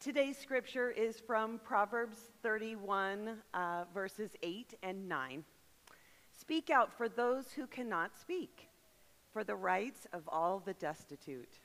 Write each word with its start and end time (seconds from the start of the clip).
Today's 0.00 0.38
scripture 0.38 0.92
is 0.92 1.18
from 1.18 1.58
Proverbs 1.64 2.18
31, 2.44 3.30
uh, 3.52 3.82
verses 3.92 4.30
8 4.44 4.74
and 4.84 5.08
9. 5.08 5.42
Speak 6.30 6.70
out 6.70 6.96
for 6.96 7.08
those 7.08 7.50
who 7.50 7.66
cannot 7.66 8.16
speak, 8.16 8.68
for 9.32 9.42
the 9.42 9.56
rights 9.56 10.06
of 10.12 10.22
all 10.28 10.62
the 10.64 10.74
destitute. 10.74 11.58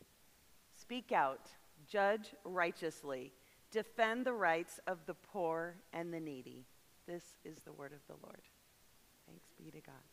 Speak 0.75 1.11
out, 1.11 1.47
judge 1.87 2.33
righteously, 2.43 3.31
defend 3.69 4.25
the 4.25 4.33
rights 4.33 4.79
of 4.87 5.05
the 5.05 5.13
poor 5.13 5.75
and 5.93 6.11
the 6.11 6.19
needy. 6.19 6.65
This 7.05 7.35
is 7.45 7.59
the 7.59 7.73
word 7.73 7.93
of 7.93 8.01
the 8.07 8.25
Lord. 8.25 8.41
Thanks 9.27 9.45
be 9.63 9.69
to 9.69 9.85
God. 9.85 10.12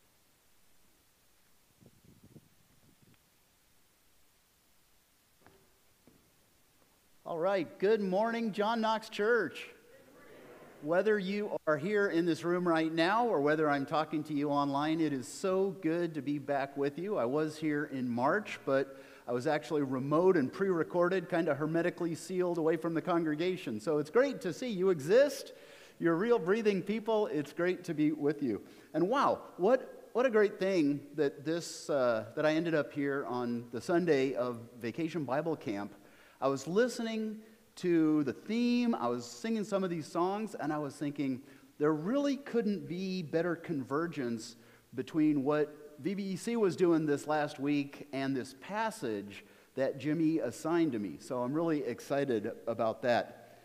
All 7.30 7.38
right, 7.38 7.78
good 7.78 8.00
morning, 8.00 8.50
John 8.50 8.80
Knox 8.80 9.08
Church. 9.08 9.68
Whether 10.82 11.16
you 11.16 11.56
are 11.68 11.76
here 11.76 12.08
in 12.08 12.26
this 12.26 12.42
room 12.42 12.66
right 12.66 12.92
now 12.92 13.24
or 13.28 13.40
whether 13.40 13.70
I'm 13.70 13.86
talking 13.86 14.24
to 14.24 14.34
you 14.34 14.50
online, 14.50 15.00
it 15.00 15.12
is 15.12 15.28
so 15.28 15.76
good 15.80 16.14
to 16.14 16.22
be 16.22 16.40
back 16.40 16.76
with 16.76 16.98
you. 16.98 17.18
I 17.18 17.26
was 17.26 17.56
here 17.56 17.84
in 17.84 18.08
March, 18.08 18.58
but 18.66 19.00
I 19.28 19.32
was 19.32 19.46
actually 19.46 19.82
remote 19.82 20.36
and 20.36 20.52
pre 20.52 20.70
recorded, 20.70 21.28
kind 21.28 21.46
of 21.46 21.56
hermetically 21.56 22.16
sealed 22.16 22.58
away 22.58 22.76
from 22.76 22.94
the 22.94 23.00
congregation. 23.00 23.78
So 23.78 23.98
it's 23.98 24.10
great 24.10 24.40
to 24.40 24.52
see 24.52 24.68
you 24.68 24.90
exist. 24.90 25.52
You're 26.00 26.16
real 26.16 26.40
breathing 26.40 26.82
people. 26.82 27.28
It's 27.28 27.52
great 27.52 27.84
to 27.84 27.94
be 27.94 28.10
with 28.10 28.42
you. 28.42 28.60
And 28.92 29.08
wow, 29.08 29.38
what, 29.56 30.08
what 30.14 30.26
a 30.26 30.30
great 30.30 30.58
thing 30.58 30.98
that 31.14 31.44
this 31.44 31.88
uh, 31.90 32.24
that 32.34 32.44
I 32.44 32.54
ended 32.54 32.74
up 32.74 32.92
here 32.92 33.24
on 33.28 33.66
the 33.70 33.80
Sunday 33.80 34.34
of 34.34 34.58
Vacation 34.80 35.22
Bible 35.22 35.54
Camp 35.54 35.94
I 36.42 36.48
was 36.48 36.66
listening 36.66 37.40
to 37.76 38.24
the 38.24 38.32
theme, 38.32 38.94
I 38.94 39.08
was 39.08 39.26
singing 39.26 39.62
some 39.62 39.84
of 39.84 39.90
these 39.90 40.06
songs, 40.06 40.54
and 40.54 40.72
I 40.72 40.78
was 40.78 40.94
thinking, 40.94 41.42
there 41.78 41.92
really 41.92 42.36
couldn't 42.36 42.88
be 42.88 43.22
better 43.22 43.54
convergence 43.54 44.56
between 44.94 45.44
what 45.44 46.02
VBC 46.02 46.56
was 46.56 46.76
doing 46.76 47.04
this 47.04 47.26
last 47.26 47.60
week 47.60 48.08
and 48.14 48.34
this 48.34 48.54
passage 48.62 49.44
that 49.74 49.98
Jimmy 49.98 50.38
assigned 50.38 50.92
to 50.92 50.98
me. 50.98 51.18
So 51.20 51.42
I'm 51.42 51.52
really 51.52 51.84
excited 51.84 52.50
about 52.66 53.02
that. 53.02 53.58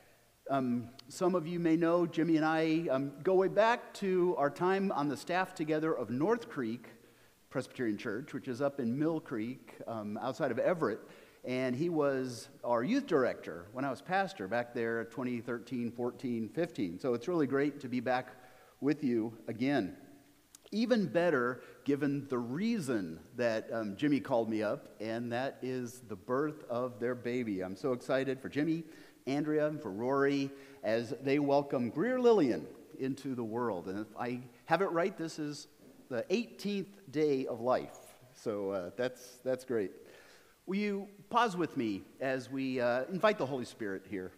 Um, 0.50 0.90
some 1.08 1.34
of 1.34 1.48
you 1.48 1.60
may 1.60 1.78
know 1.78 2.06
Jimmy 2.06 2.36
and 2.36 2.46
I 2.46 2.88
um, 2.92 3.14
go 3.24 3.36
way 3.36 3.48
back 3.48 3.94
to 3.96 4.36
our 4.38 4.50
time 4.50 4.92
on 4.92 5.08
the 5.08 5.16
staff 5.18 5.56
together 5.56 5.94
of 5.94 6.10
North 6.10 6.50
Creek 6.50 6.88
Presbyterian 7.50 7.98
Church, 7.98 8.34
which 8.34 8.50
is 8.50 8.62
up 8.62 8.82
in 8.82 9.00
Mill 9.00 9.22
Creek 9.22 9.76
um, 9.88 10.20
outside 10.22 10.52
of 10.52 10.60
Everett 10.60 11.00
and 11.46 11.76
he 11.76 11.90
was 11.90 12.50
our 12.64 12.84
youth 12.84 13.06
director 13.06 13.68
when 13.72 13.86
I 13.86 13.92
was 13.92 14.02
pastor 14.02 14.48
back 14.48 14.74
there 14.74 15.04
2013, 15.06 15.92
14, 15.92 16.50
15. 16.50 17.00
So 17.00 17.14
it's 17.14 17.28
really 17.28 17.46
great 17.46 17.80
to 17.82 17.88
be 17.88 18.00
back 18.00 18.30
with 18.82 19.04
you 19.04 19.34
again. 19.48 19.96
Even 20.72 21.06
better, 21.06 21.62
given 21.84 22.26
the 22.30 22.40
reason 22.40 23.20
that 23.38 23.70
um, 23.72 23.96
Jimmy 23.96 24.20
called 24.20 24.50
me 24.50 24.64
up, 24.64 24.96
and 25.00 25.32
that 25.32 25.58
is 25.62 26.02
the 26.08 26.16
birth 26.16 26.64
of 26.70 27.00
their 27.00 27.14
baby. 27.14 27.64
I'm 27.64 27.76
so 27.76 27.94
excited 27.94 28.42
for 28.42 28.50
Jimmy, 28.50 28.84
Andrea, 29.28 29.68
and 29.68 29.80
for 29.80 29.92
Rory 29.92 30.50
as 30.84 31.14
they 31.22 31.38
welcome 31.38 31.90
Greer 31.90 32.20
Lillian 32.20 32.66
into 33.00 33.36
the 33.36 33.44
world. 33.44 33.88
And 33.88 34.00
if 34.00 34.08
I 34.20 34.42
have 34.66 34.82
it 34.82 34.92
right, 34.92 35.16
this 35.16 35.38
is 35.38 35.68
the 36.10 36.26
18th 36.32 36.88
day 37.12 37.46
of 37.46 37.62
life. 37.62 37.98
So 38.34 38.72
uh, 38.72 38.90
that's, 38.98 39.38
that's 39.44 39.64
great. 39.64 39.92
Will 40.68 40.78
you 40.78 41.08
pause 41.30 41.56
with 41.56 41.78
me 41.78 42.02
as 42.20 42.50
we 42.50 42.82
uh, 42.82 43.04
invite 43.12 43.38
the 43.38 43.46
Holy 43.46 43.66
Spirit 43.66 44.04
here? 44.10 44.32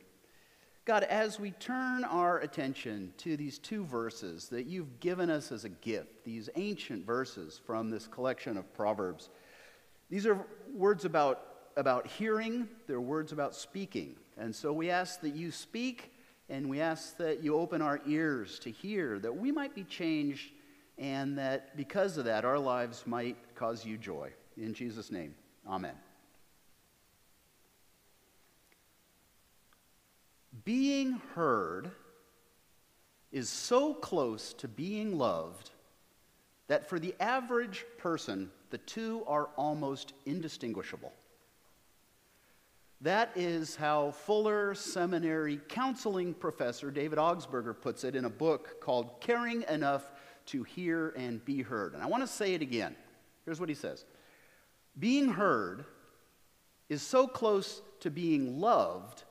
God, 0.83 1.03
as 1.03 1.39
we 1.39 1.51
turn 1.51 2.03
our 2.03 2.39
attention 2.39 3.13
to 3.17 3.37
these 3.37 3.59
two 3.59 3.85
verses 3.85 4.49
that 4.49 4.65
you've 4.65 4.99
given 4.99 5.29
us 5.29 5.51
as 5.51 5.63
a 5.63 5.69
gift, 5.69 6.25
these 6.25 6.49
ancient 6.55 7.05
verses 7.05 7.61
from 7.65 7.89
this 7.89 8.07
collection 8.07 8.57
of 8.57 8.73
Proverbs, 8.73 9.29
these 10.09 10.25
are 10.25 10.45
words 10.73 11.05
about, 11.05 11.43
about 11.77 12.07
hearing, 12.07 12.67
they're 12.87 13.01
words 13.01 13.31
about 13.31 13.55
speaking. 13.55 14.15
And 14.37 14.53
so 14.53 14.73
we 14.73 14.89
ask 14.89 15.21
that 15.21 15.35
you 15.35 15.51
speak 15.51 16.13
and 16.49 16.69
we 16.69 16.79
ask 16.81 17.17
that 17.17 17.43
you 17.43 17.55
open 17.55 17.81
our 17.81 18.01
ears 18.05 18.59
to 18.59 18.71
hear, 18.71 19.19
that 19.19 19.35
we 19.35 19.51
might 19.51 19.75
be 19.75 19.83
changed, 19.83 20.51
and 20.97 21.37
that 21.37 21.75
because 21.75 22.17
of 22.17 22.25
that, 22.25 22.45
our 22.45 22.59
lives 22.59 23.03
might 23.05 23.37
cause 23.55 23.85
you 23.85 23.97
joy. 23.97 24.31
In 24.57 24.73
Jesus' 24.73 25.11
name, 25.11 25.35
amen. 25.67 25.95
Being 30.67 31.21
heard 31.33 31.89
is 33.31 33.47
so 33.47 33.93
close 33.93 34.53
to 34.53 34.67
being 34.67 35.17
loved 35.17 35.69
that 36.67 36.89
for 36.89 36.99
the 36.99 37.15
average 37.21 37.85
person, 37.97 38.51
the 38.69 38.77
two 38.79 39.23
are 39.27 39.47
almost 39.55 40.11
indistinguishable. 40.25 41.13
That 42.99 43.31
is 43.37 43.77
how 43.77 44.11
Fuller 44.11 44.75
Seminary 44.75 45.61
counseling 45.69 46.33
professor 46.33 46.91
David 46.91 47.17
Augsburger 47.17 47.79
puts 47.79 48.03
it 48.03 48.13
in 48.13 48.25
a 48.25 48.29
book 48.29 48.81
called 48.81 49.21
Caring 49.21 49.63
Enough 49.69 50.11
to 50.47 50.63
Hear 50.63 51.13
and 51.15 51.43
Be 51.45 51.61
Heard. 51.61 51.93
And 51.93 52.03
I 52.03 52.07
want 52.07 52.23
to 52.23 52.27
say 52.27 52.55
it 52.55 52.61
again. 52.61 52.93
Here's 53.45 53.61
what 53.61 53.69
he 53.69 53.75
says 53.75 54.03
Being 54.99 55.29
heard 55.29 55.85
is 56.89 57.01
so 57.01 57.25
close 57.25 57.81
to 58.01 58.11
being 58.11 58.59
loved 58.59 59.23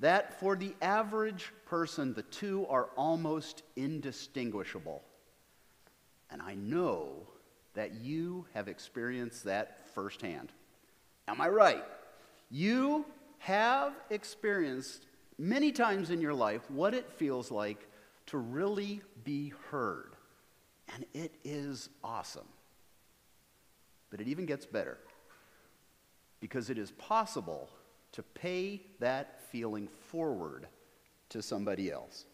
that 0.00 0.38
for 0.40 0.56
the 0.56 0.74
average 0.82 1.52
person, 1.66 2.14
the 2.14 2.22
two 2.22 2.66
are 2.68 2.88
almost 2.96 3.62
indistinguishable. 3.76 5.02
And 6.30 6.42
I 6.42 6.54
know 6.54 7.28
that 7.74 7.94
you 7.94 8.46
have 8.54 8.68
experienced 8.68 9.44
that 9.44 9.86
firsthand. 9.94 10.52
Am 11.28 11.40
I 11.40 11.48
right? 11.48 11.84
You 12.50 13.04
have 13.38 13.92
experienced 14.10 15.06
many 15.38 15.72
times 15.72 16.10
in 16.10 16.20
your 16.20 16.34
life 16.34 16.70
what 16.70 16.94
it 16.94 17.10
feels 17.12 17.50
like 17.50 17.88
to 18.26 18.38
really 18.38 19.00
be 19.24 19.52
heard. 19.70 20.12
And 20.94 21.04
it 21.14 21.34
is 21.44 21.88
awesome. 22.02 22.48
But 24.10 24.20
it 24.20 24.28
even 24.28 24.46
gets 24.46 24.66
better 24.66 24.98
because 26.40 26.70
it 26.70 26.78
is 26.78 26.90
possible 26.92 27.68
to 28.14 28.22
pay 28.22 28.80
that 29.00 29.40
feeling 29.50 29.88
forward 30.08 30.68
to 31.30 31.42
somebody 31.42 31.90
else. 31.90 32.26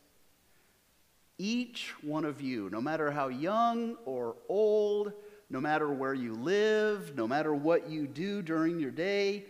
Each 1.38 1.94
one 2.02 2.26
of 2.26 2.42
you, 2.42 2.68
no 2.70 2.82
matter 2.82 3.10
how 3.10 3.28
young 3.28 3.96
or 4.04 4.36
old, 4.46 5.14
no 5.48 5.58
matter 5.58 5.90
where 5.90 6.12
you 6.12 6.34
live, 6.34 7.16
no 7.16 7.26
matter 7.26 7.54
what 7.54 7.88
you 7.88 8.06
do 8.06 8.42
during 8.42 8.78
your 8.78 8.90
day, 8.90 9.46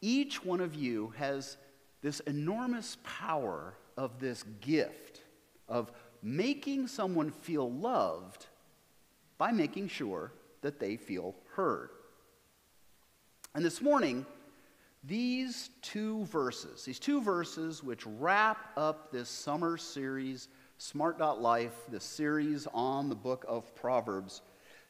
each 0.00 0.42
one 0.42 0.62
of 0.62 0.74
you 0.74 1.12
has 1.18 1.58
this 2.00 2.20
enormous 2.20 2.96
power 3.04 3.74
of 3.98 4.18
this 4.20 4.42
gift 4.62 5.20
of 5.68 5.92
making 6.22 6.86
someone 6.86 7.30
feel 7.30 7.70
loved 7.70 8.46
by 9.36 9.52
making 9.52 9.88
sure 9.88 10.32
that 10.62 10.80
they 10.80 10.96
feel 10.96 11.34
heard. 11.52 11.90
And 13.54 13.62
this 13.62 13.82
morning, 13.82 14.24
these 15.06 15.70
two 15.82 16.24
verses, 16.26 16.84
these 16.84 16.98
two 16.98 17.20
verses 17.20 17.82
which 17.82 18.06
wrap 18.06 18.70
up 18.76 19.12
this 19.12 19.28
summer 19.28 19.76
series, 19.76 20.48
Smart 20.78 21.18
Life, 21.18 21.74
this 21.88 22.04
series 22.04 22.66
on 22.72 23.08
the 23.08 23.14
book 23.14 23.44
of 23.46 23.74
Proverbs, 23.74 24.42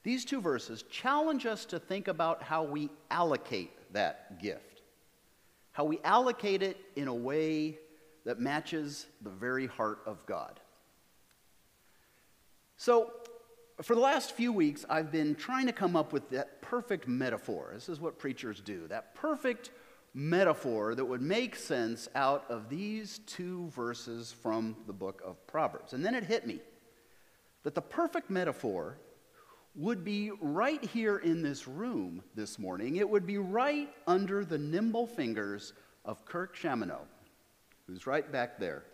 these 0.03 0.25
two 0.25 0.41
verses 0.41 0.85
challenge 0.91 1.47
us 1.47 1.65
to 1.67 1.79
think 1.79 2.09
about 2.09 2.43
how 2.43 2.63
we 2.63 2.91
allocate 3.11 3.73
that 3.93 4.41
gift, 4.41 4.83
how 5.73 5.85
we 5.85 5.99
allocate 6.05 6.63
it 6.63 6.77
in 6.95 7.09
a 7.09 7.15
way 7.15 7.79
that 8.25 8.39
matches 8.39 9.07
the 9.23 9.31
very 9.31 9.67
heart 9.67 9.99
of 10.07 10.25
God. 10.27 10.61
So, 12.77 13.13
for 13.83 13.97
the 13.97 14.01
last 14.01 14.33
few 14.33 14.53
weeks, 14.53 14.85
I've 14.89 15.11
been 15.11 15.35
trying 15.35 15.67
to 15.67 15.73
come 15.73 15.97
up 15.97 16.13
with 16.13 16.31
that 16.31 16.63
perfect 16.63 17.09
metaphor. 17.09 17.73
This 17.75 17.89
is 17.89 17.99
what 17.99 18.19
preachers 18.19 18.61
do 18.61 18.87
that 18.89 19.17
perfect 19.17 19.71
metaphor 20.15 20.95
that 20.95 21.05
would 21.05 21.21
make 21.21 21.57
sense 21.57 22.09
out 22.15 22.45
of 22.49 22.69
these 22.69 23.19
two 23.27 23.69
verses 23.71 24.33
from 24.33 24.77
the 24.87 24.93
book 24.93 25.21
of 25.25 25.45
Proverbs. 25.47 25.93
And 25.93 26.07
then 26.07 26.15
it 26.15 26.25
hit 26.25 26.47
me 26.47 26.61
that 27.65 27.75
the 27.75 27.83
perfect 27.83 28.31
metaphor 28.31 28.97
would 29.75 30.05
be 30.05 30.31
right 30.41 30.85
here 30.85 31.19
in 31.19 31.43
this 31.43 31.67
room 31.67 32.23
this 32.37 32.61
morning. 32.61 32.97
It 32.97 33.09
would 33.09 33.27
be 33.27 33.39
right 33.39 33.89
under 34.07 34.45
the 34.45 34.59
nimble 34.59 35.07
fingers 35.07 35.73
of 36.05 36.25
Kirk 36.25 36.57
Chamineau, 36.57 37.01
who's 37.87 38.07
right 38.07 38.31
back 38.31 38.61
there. 38.61 38.85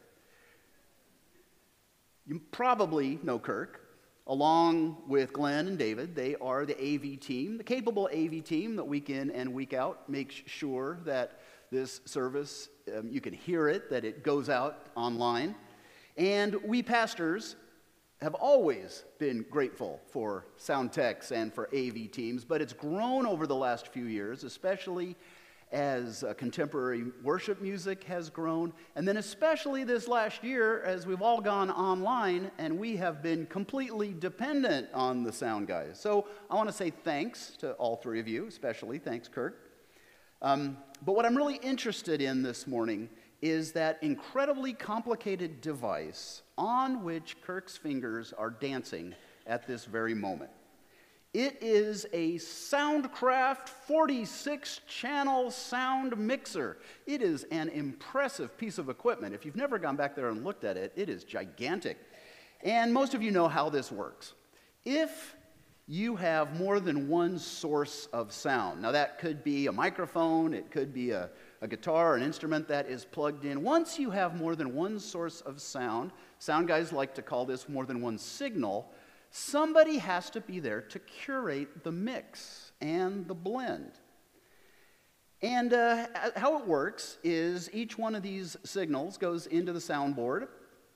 You 2.27 2.41
probably 2.51 3.19
know 3.23 3.39
Kirk 3.39 3.90
along 4.27 4.97
with 5.09 5.33
Glenn 5.33 5.67
and 5.67 5.79
David. 5.79 6.15
They 6.15 6.37
are 6.37 6.65
the 6.67 6.77
AV 6.77 7.21
team, 7.21 7.59
the 7.59 7.65
capable 7.65 8.09
AV 8.13 8.45
team 8.45 8.77
that 8.77 8.85
week 8.85 9.11
in 9.11 9.31
and 9.31 9.53
week 9.53 9.73
out 9.73 10.09
makes 10.09 10.35
sure 10.47 10.99
that 11.05 11.41
this 11.71 12.01
service, 12.05 12.69
um, 12.97 13.09
you 13.11 13.21
can 13.21 13.33
hear 13.33 13.69
it, 13.69 13.91
that 13.91 14.05
it 14.05 14.23
goes 14.23 14.49
out 14.49 14.87
online. 14.97 15.55
And 16.17 16.55
we 16.65 16.83
pastors 16.83 17.57
have 18.21 18.35
always 18.35 19.05
been 19.19 19.47
grateful 19.49 20.01
for 20.11 20.47
sound 20.57 20.93
techs 20.93 21.33
and 21.33 21.53
for 21.53 21.69
AV 21.75 22.11
teams, 22.11 22.45
but 22.45 22.61
it's 22.61 22.75
grown 22.75 23.25
over 23.25 23.47
the 23.47 23.55
last 23.57 23.89
few 23.89 24.05
years, 24.05 24.45
especially 24.45 25.17
as 25.73 26.25
uh, 26.25 26.35
contemporary 26.35 27.05
worship 27.23 27.61
music 27.61 28.03
has 28.05 28.29
grown, 28.29 28.73
and 28.97 29.07
then 29.07 29.19
especially 29.19 29.85
this 29.85 30.09
last 30.09 30.43
year 30.43 30.83
as 30.83 31.07
we've 31.07 31.23
all 31.23 31.41
gone 31.41 31.71
online 31.71 32.51
and 32.59 32.77
we 32.77 32.97
have 32.97 33.23
been 33.23 33.47
completely 33.47 34.15
dependent 34.19 34.89
on 34.93 35.23
the 35.23 35.33
sound 35.33 35.69
guys. 35.69 35.99
So 36.01 36.27
I 36.51 36.57
want 36.57 36.69
to 36.69 36.75
say 36.75 36.91
thanks 36.91 37.53
to 37.59 37.73
all 37.75 37.97
three 37.97 38.19
of 38.19 38.27
you, 38.27 38.47
especially 38.47 38.99
thanks, 38.99 39.29
Kirk. 39.29 39.71
Um, 40.43 40.79
but 41.05 41.15
what 41.15 41.25
I'm 41.25 41.37
really 41.37 41.57
interested 41.57 42.21
in 42.21 42.43
this 42.43 42.67
morning 42.67 43.09
is 43.43 43.73
that 43.73 43.99
incredibly 44.03 44.73
complicated 44.73 45.61
device 45.61 46.43
on 46.59 47.05
which 47.05 47.41
Kirk's 47.43 47.77
fingers 47.77 48.35
are 48.37 48.51
dancing 48.51 49.15
at 49.47 49.67
this 49.67 49.85
very 49.85 50.15
moment. 50.15 50.51
It 51.33 51.59
is 51.61 52.07
a 52.13 52.35
Soundcraft 52.39 53.69
46 53.69 54.81
channel 54.89 55.53
sound 55.53 56.19
mixer. 56.19 56.79
It 57.07 57.23
is 57.23 57.45
an 57.53 57.69
impressive 57.69 58.59
piece 58.59 58.79
of 58.79 58.89
equipment. 58.89 59.33
If 59.33 59.47
you've 59.47 59.55
never 59.55 59.79
gone 59.79 59.95
back 59.95 60.17
there 60.17 60.31
and 60.31 60.43
looked 60.43 60.65
at 60.65 60.77
it, 60.77 60.93
it 60.97 61.09
is 61.09 61.23
gigantic. 61.23 61.99
And 62.65 62.93
most 62.93 63.15
of 63.15 63.23
you 63.23 63.31
know 63.31 63.47
how 63.47 63.71
this 63.71 63.93
works. 63.93 64.35
If 64.85 65.37
you 65.87 66.17
have 66.17 66.59
more 66.59 66.81
than 66.81 67.07
one 67.07 67.39
source 67.39 68.07
of 68.13 68.33
sound, 68.33 68.83
now 68.83 68.91
that 68.91 69.21
could 69.21 69.45
be 69.45 69.69
a 69.69 69.73
microphone, 69.73 70.53
it 70.53 70.73
could 70.73 70.93
be 70.93 71.13
a, 71.13 71.31
a 71.61 71.69
guitar, 71.69 72.17
an 72.17 72.25
instrument 72.25 72.67
that 72.67 72.89
is 72.89 73.05
plugged 73.05 73.45
in. 73.45 73.63
Once 73.63 74.01
you 74.01 74.11
have 74.11 74.35
more 74.35 74.57
than 74.57 74.75
one 74.75 74.99
source 74.99 75.43
of 75.43 75.61
sound, 75.61 76.11
sound 76.41 76.67
guys 76.67 76.93
like 76.93 77.15
to 77.15 77.23
call 77.23 77.47
this 77.47 77.69
more 77.69 77.87
than 77.87 78.01
one 78.01 78.19
signal 78.19 78.91
somebody 79.31 79.99
has 79.99 80.31
to 80.31 80.41
be 80.41 80.61
there 80.61 80.81
to 80.81 80.99
curate 80.99 81.85
the 81.85 81.93
mix 81.93 82.73
and 82.81 83.27
the 83.29 83.35
blend. 83.35 83.93
And 85.43 85.73
uh, 85.73 86.07
how 86.37 86.59
it 86.59 86.67
works 86.67 87.17
is 87.25 87.71
each 87.73 87.97
one 87.97 88.15
of 88.15 88.23
these 88.23 88.57
signals 88.65 89.17
goes 89.17 89.47
into 89.47 89.73
the 89.73 89.79
soundboard. 89.79 90.49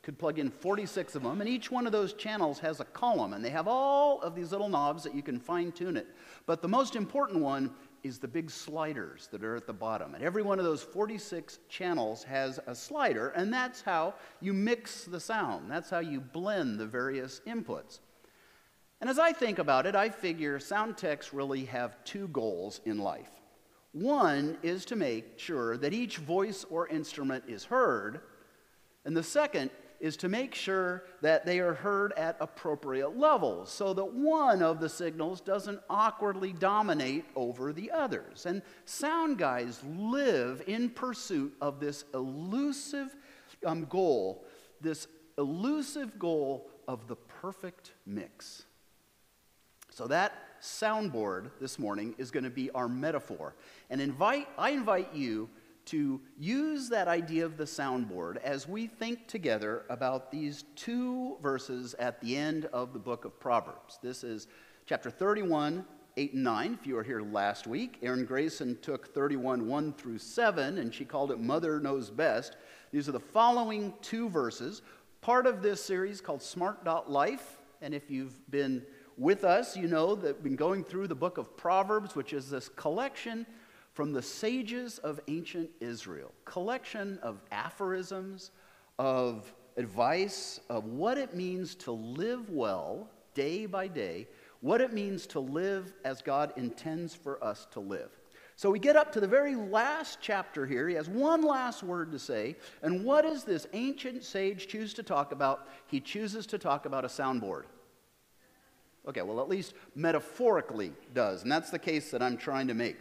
Could 0.03 0.19
plug 0.19 0.39
in 0.39 0.51
46 0.51 1.15
of 1.15 1.23
them, 1.23 1.41
and 1.41 1.49
each 1.49 1.71
one 1.71 1.87
of 1.87 1.93
those 1.93 2.13
channels 2.13 2.59
has 2.59 2.79
a 2.79 2.85
column, 2.85 3.33
and 3.33 3.43
they 3.43 3.49
have 3.49 3.67
all 3.67 4.21
of 4.21 4.35
these 4.35 4.53
little 4.53 4.69
knobs 4.69 5.03
that 5.05 5.15
you 5.15 5.23
can 5.23 5.41
fine 5.41 5.73
tune 5.73 5.97
it. 5.97 6.07
But 6.45 6.61
the 6.61 6.69
most 6.69 6.95
important 6.95 7.41
one 7.41 7.71
is 8.03 8.19
the 8.19 8.29
big 8.29 8.51
sliders 8.51 9.29
that 9.33 9.43
are 9.43 9.57
at 9.57 9.67
the 9.67 9.73
bottom. 9.73 10.15
And 10.15 10.23
every 10.23 10.43
one 10.43 10.59
of 10.59 10.67
those 10.67 10.83
46 10.83 11.59
channels 11.71 12.23
has 12.25 12.61
a 12.67 12.75
slider, 12.75 13.31
and 13.31 13.51
that's 13.51 13.81
how 13.81 14.13
you 14.43 14.53
mix 14.53 15.05
the 15.05 15.19
sound. 15.19 15.71
That's 15.71 15.89
how 15.89 16.01
you 16.01 16.21
blend 16.21 16.79
the 16.79 16.87
various 16.87 17.41
inputs. 17.47 18.01
And 19.01 19.11
as 19.11 19.19
I 19.19 19.33
think 19.33 19.59
about 19.59 19.87
it, 19.87 19.95
I 19.95 20.09
figure 20.09 20.59
sound 20.59 20.97
techs 20.97 21.33
really 21.33 21.67
have 21.67 22.03
two 22.05 22.29
goals 22.29 22.81
in 22.85 22.99
life. 22.99 23.31
One 23.93 24.59
is 24.63 24.85
to 24.87 24.97
make 24.97 25.39
sure 25.39 25.77
that 25.77 25.93
each 25.93 26.17
voice 26.19 26.65
or 26.69 26.89
instrument 26.89 27.45
is 27.47 27.65
heard, 27.65 28.21
and 29.05 29.17
the 29.17 29.23
second 29.23 29.71
is 30.01 30.17
to 30.19 30.29
make 30.29 30.55
sure 30.55 31.05
that 31.23 31.47
they 31.47 31.61
are 31.61 31.73
heard 31.73 32.13
at 32.13 32.37
appropriate 32.41 33.17
levels 33.17 33.71
so 33.71 33.95
that 33.95 34.13
one 34.13 34.63
of 34.63 34.81
the 34.81 34.89
signals 34.89 35.41
doesn't 35.41 35.81
awkwardly 35.89 36.53
dominate 36.53 37.25
over 37.37 37.73
the 37.73 37.91
others. 37.91 38.47
And 38.47 38.61
sound 38.85 39.39
guys 39.39 39.81
live 39.97 40.63
in 40.67 40.91
pursuit 40.91 41.55
of 41.61 41.81
this 41.81 42.05
elusive 42.13 43.17
um, 43.65 43.85
goal, 43.87 44.45
this 44.81 45.07
elusive 45.39 46.19
goal 46.19 46.69
of 46.87 47.07
the 47.07 47.17
perfect 47.17 47.93
mix. 48.05 48.67
So 49.95 50.09
that 50.09 50.61
soundboard 50.61 51.51
this 51.61 51.79
morning 51.79 52.17
is 52.19 52.33
going 52.33 52.43
to 52.43 52.51
be 52.51 52.69
our 52.73 52.89
metaphor. 52.89 53.55
And 53.91 54.01
invite, 54.01 54.49
I 54.59 54.71
invite 54.71 55.15
you 55.15 55.49
to 55.85 56.21
use 56.37 56.89
that 56.89 57.07
idea 57.07 57.47
of 57.47 57.57
the 57.57 57.65
soundboard 57.65 58.39
as 58.39 58.67
we 58.67 58.89
think 58.89 59.29
together 59.29 59.85
about 59.89 60.33
these 60.33 60.65
two 60.75 61.37
verses 61.41 61.95
at 62.01 62.21
the 62.21 62.37
end 62.37 62.65
of 62.73 62.93
the 62.93 62.99
book 62.99 63.25
of 63.25 63.39
Proverbs. 63.39 64.01
This 64.03 64.25
is 64.25 64.49
chapter 64.85 65.11
31, 65.11 65.85
8 66.17 66.33
and 66.33 66.43
9. 66.43 66.77
If 66.81 66.89
you 66.89 66.97
were 66.97 67.05
here 67.05 67.23
last 67.23 67.69
week, 67.69 67.99
Erin 68.03 68.25
Grayson 68.25 68.77
took 68.83 69.15
31, 69.15 69.69
1 69.69 69.93
through 69.93 70.19
7, 70.19 70.79
and 70.79 70.93
she 70.93 71.05
called 71.05 71.31
it 71.31 71.39
Mother 71.39 71.79
Knows 71.79 72.11
Best. 72.11 72.57
These 72.91 73.09
are 73.09 73.13
the 73.13 73.21
following 73.21 73.95
two 74.03 74.29
verses, 74.29 74.83
part 75.21 75.47
of 75.47 75.63
this 75.63 75.81
series 75.81 76.21
called 76.21 76.43
Smart 76.43 76.85
Life. 77.09 77.59
And 77.81 77.95
if 77.95 78.11
you've 78.11 78.51
been 78.51 78.83
with 79.17 79.45
us, 79.45 79.77
you 79.77 79.87
know 79.87 80.15
that 80.15 80.37
we've 80.37 80.45
been 80.45 80.57
going 80.57 80.85
through 80.85 81.09
the 81.09 81.15
book 81.15 81.39
of 81.39 81.57
Proverbs, 81.57 82.17
which 82.17 82.33
is 82.33 82.51
this 82.51 82.69
collection 82.69 83.47
from 83.93 84.13
the 84.13 84.23
sages 84.23 84.99
of 84.99 85.21
ancient 85.29 85.71
Israel, 85.81 86.33
collection 86.45 87.19
of 87.23 87.41
aphorisms, 87.53 88.51
of 88.99 89.53
advice 89.77 90.61
of 90.69 90.85
what 90.85 91.17
it 91.19 91.35
means 91.35 91.75
to 91.77 91.93
live 91.93 92.51
well 92.51 93.09
day 93.35 93.67
by 93.67 93.87
day, 93.87 94.27
what 94.61 94.81
it 94.81 94.93
means 94.93 95.27
to 95.27 95.41
live 95.41 95.93
as 96.05 96.23
God 96.23 96.53
intends 96.57 97.15
for 97.15 97.43
us 97.43 97.67
to 97.73 97.81
live. 97.81 98.11
So 98.57 98.71
we 98.71 98.79
get 98.79 98.95
up 98.95 99.13
to 99.13 99.21
the 99.21 99.27
very 99.27 99.57
last 99.57 100.19
chapter 100.21 100.65
here. 100.65 100.89
He 100.89 100.95
has 100.95 101.09
one 101.09 101.43
last 101.43 101.83
word 101.83 102.13
to 102.13 102.19
say. 102.21 102.57
And 102.83 103.05
what 103.05 103.23
does 103.23 103.43
this 103.43 103.67
ancient 103.73 104.23
sage 104.23 104.69
choose 104.69 104.95
to 104.95 105.03
talk 105.03 105.33
about? 105.33 105.69
He 105.89 106.01
chooses 106.01 106.47
to 106.47 106.59
talk 106.59 106.87
about 106.87 107.05
a 107.05 107.09
soundboard. 107.09 107.65
Okay, 109.07 109.23
well, 109.23 109.41
at 109.41 109.49
least 109.49 109.75
metaphorically 109.95 110.93
does. 111.13 111.43
And 111.43 111.53
that's 111.53 111.71
the 111.71 111.79
case 111.79 112.11
that 112.11 112.23
I'm 112.23 112.37
trying 112.37 112.69
to 112.69 112.75
make. 112.75 112.97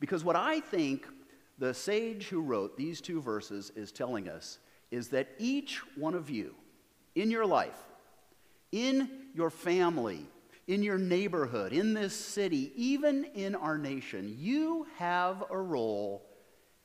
Because 0.00 0.24
what 0.24 0.36
I 0.36 0.60
think 0.60 1.06
the 1.58 1.74
sage 1.74 2.28
who 2.28 2.40
wrote 2.40 2.76
these 2.76 3.00
two 3.00 3.20
verses 3.20 3.70
is 3.76 3.92
telling 3.92 4.28
us 4.28 4.58
is 4.90 5.08
that 5.08 5.28
each 5.38 5.80
one 5.96 6.14
of 6.14 6.30
you 6.30 6.54
in 7.14 7.30
your 7.30 7.46
life, 7.46 7.78
in 8.72 9.10
your 9.34 9.50
family, 9.50 10.26
in 10.66 10.82
your 10.82 10.98
neighborhood, 10.98 11.72
in 11.72 11.94
this 11.94 12.14
city, 12.14 12.72
even 12.76 13.24
in 13.34 13.54
our 13.54 13.78
nation, 13.78 14.34
you 14.38 14.86
have 14.98 15.44
a 15.50 15.58
role 15.58 16.24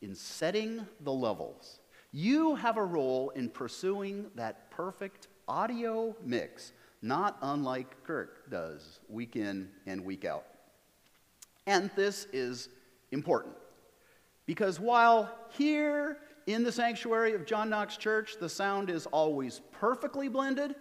in 0.02 0.16
setting 0.16 0.86
the 1.02 1.12
levels. 1.12 1.80
You 2.12 2.56
have 2.56 2.78
a 2.78 2.84
role 2.84 3.32
in 3.32 3.50
pursuing 3.50 4.28
that 4.36 4.70
perfect 4.72 5.28
audio 5.48 6.16
mix 6.24 6.72
not 7.04 7.38
unlike 7.42 8.04
Kirk 8.06 8.50
does 8.50 9.02
week 9.10 9.36
in 9.36 9.70
and 9.86 10.04
week 10.04 10.24
out. 10.24 10.46
And 11.68 11.92
this 11.96 12.28
is 12.34 12.70
important 13.12 13.56
because 14.46 14.80
while 14.80 15.30
here 15.50 16.18
in 16.48 16.64
the 16.64 16.72
sanctuary 16.72 17.34
of 17.34 17.46
John 17.46 17.70
Knox 17.70 17.98
Church, 17.98 18.38
the 18.40 18.50
sound 18.50 18.90
is 18.90 19.06
always 19.08 19.62
perfectly 19.72 20.30
blended, 20.30 20.76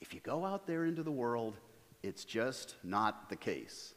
if 0.00 0.14
you 0.14 0.20
go 0.20 0.44
out 0.44 0.66
there 0.66 0.84
into 0.84 1.02
the 1.02 1.10
world, 1.10 1.56
it's 2.02 2.24
just 2.24 2.76
not 2.84 3.28
the 3.28 3.36
case. 3.36 3.94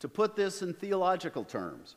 To 0.00 0.08
put 0.08 0.36
this 0.36 0.60
in 0.60 0.74
theological 0.74 1.44
terms, 1.44 1.96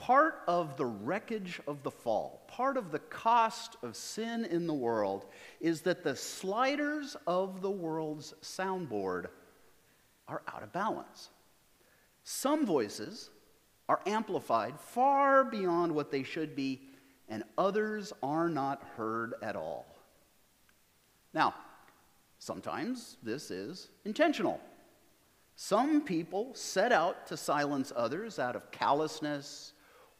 Part 0.00 0.40
of 0.48 0.78
the 0.78 0.86
wreckage 0.86 1.60
of 1.66 1.82
the 1.82 1.90
fall, 1.90 2.42
part 2.48 2.78
of 2.78 2.90
the 2.90 3.00
cost 3.00 3.76
of 3.82 3.94
sin 3.94 4.46
in 4.46 4.66
the 4.66 4.72
world, 4.72 5.26
is 5.60 5.82
that 5.82 6.02
the 6.02 6.16
sliders 6.16 7.18
of 7.26 7.60
the 7.60 7.70
world's 7.70 8.32
soundboard 8.40 9.26
are 10.26 10.40
out 10.48 10.62
of 10.62 10.72
balance. 10.72 11.28
Some 12.24 12.64
voices 12.64 13.28
are 13.90 14.00
amplified 14.06 14.80
far 14.80 15.44
beyond 15.44 15.94
what 15.94 16.10
they 16.10 16.22
should 16.22 16.56
be, 16.56 16.80
and 17.28 17.44
others 17.58 18.10
are 18.22 18.48
not 18.48 18.82
heard 18.96 19.34
at 19.42 19.54
all. 19.54 19.84
Now, 21.34 21.54
sometimes 22.38 23.18
this 23.22 23.50
is 23.50 23.90
intentional. 24.06 24.60
Some 25.56 26.00
people 26.00 26.54
set 26.54 26.90
out 26.90 27.26
to 27.26 27.36
silence 27.36 27.92
others 27.94 28.38
out 28.38 28.56
of 28.56 28.70
callousness 28.70 29.74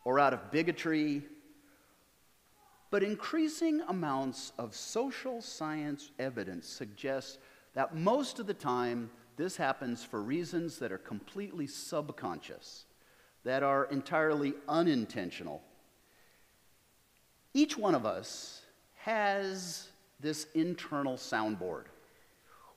or 0.04 0.18
out 0.18 0.32
of 0.32 0.50
bigotry, 0.50 1.22
but 2.90 3.02
increasing 3.02 3.80
amounts 3.88 4.52
of 4.58 4.74
social 4.74 5.40
science 5.40 6.10
evidence 6.18 6.66
suggests 6.66 7.38
that 7.74 7.94
most 7.94 8.38
of 8.38 8.46
the 8.46 8.54
time 8.54 9.10
this 9.36 9.56
happens 9.56 10.02
for 10.02 10.20
reasons 10.20 10.78
that 10.78 10.92
are 10.92 10.98
completely 10.98 11.66
subconscious, 11.66 12.84
that 13.44 13.62
are 13.62 13.84
entirely 13.86 14.54
unintentional. 14.68 15.62
Each 17.54 17.76
one 17.76 17.94
of 17.94 18.04
us 18.04 18.62
has 18.96 19.88
this 20.20 20.46
internal 20.54 21.14
soundboard. 21.14 21.84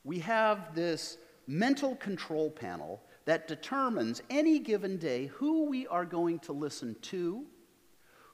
We 0.04 0.20
have 0.20 0.74
this 0.76 1.18
mental 1.48 1.96
control 1.96 2.50
panel 2.50 3.02
that 3.26 3.48
determines 3.48 4.22
any 4.30 4.60
given 4.60 4.98
day 4.98 5.28
who 5.28 5.66
we 5.66 5.88
are 5.88 6.06
going 6.06 6.40
to 6.40 6.54
listen 6.54 6.96
to, 7.02 7.46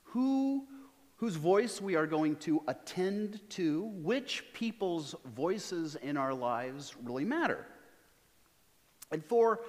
who, 0.03 0.65
whose 1.17 1.35
voice 1.35 1.81
we 1.81 1.95
are 1.95 2.07
going 2.07 2.35
to 2.37 2.63
attend 2.67 3.39
to, 3.49 3.83
which 3.95 4.45
people's 4.53 5.15
voices 5.35 5.95
in 5.95 6.17
our 6.17 6.33
lives 6.33 6.95
really 7.03 7.25
matter. 7.25 7.67
And 9.11 9.23
for 9.23 9.61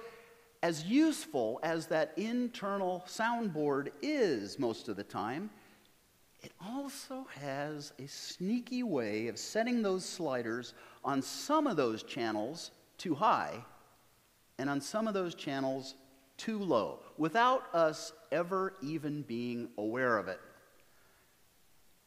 as 0.63 0.85
useful 0.85 1.59
as 1.63 1.87
that 1.87 2.13
internal 2.17 3.03
soundboard 3.07 3.89
is 4.01 4.59
most 4.59 4.89
of 4.89 4.95
the 4.95 5.03
time, 5.03 5.49
it 6.41 6.51
also 6.59 7.27
has 7.39 7.93
a 7.99 8.07
sneaky 8.07 8.81
way 8.81 9.27
of 9.27 9.37
setting 9.37 9.83
those 9.83 10.03
sliders 10.03 10.73
on 11.03 11.21
some 11.21 11.67
of 11.67 11.77
those 11.77 12.01
channels 12.01 12.71
too 12.97 13.13
high 13.13 13.63
and 14.61 14.69
on 14.69 14.79
some 14.79 15.07
of 15.07 15.15
those 15.15 15.33
channels 15.33 15.95
too 16.37 16.59
low 16.59 16.99
without 17.17 17.63
us 17.73 18.13
ever 18.31 18.75
even 18.83 19.23
being 19.23 19.69
aware 19.79 20.19
of 20.19 20.27
it. 20.27 20.39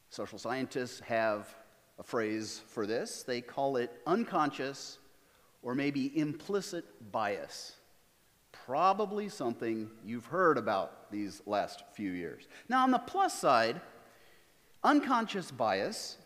Social 0.09 0.39
scientists 0.39 1.01
have 1.01 1.53
a 1.99 2.03
phrase 2.03 2.61
for 2.69 2.87
this. 2.87 3.23
They 3.23 3.41
call 3.41 3.75
it 3.75 3.91
unconscious 4.07 4.99
or 5.63 5.75
maybe 5.75 6.17
implicit 6.17 6.85
bias. 7.11 7.73
Probably 8.53 9.27
something 9.27 9.89
you've 10.05 10.27
heard 10.27 10.57
about 10.57 11.11
these 11.11 11.41
last 11.45 11.83
few 11.91 12.11
years. 12.11 12.47
Now, 12.69 12.83
on 12.83 12.91
the 12.91 12.99
plus 12.99 13.37
side, 13.37 13.81
unconscious 14.81 15.51
bias 15.51 16.19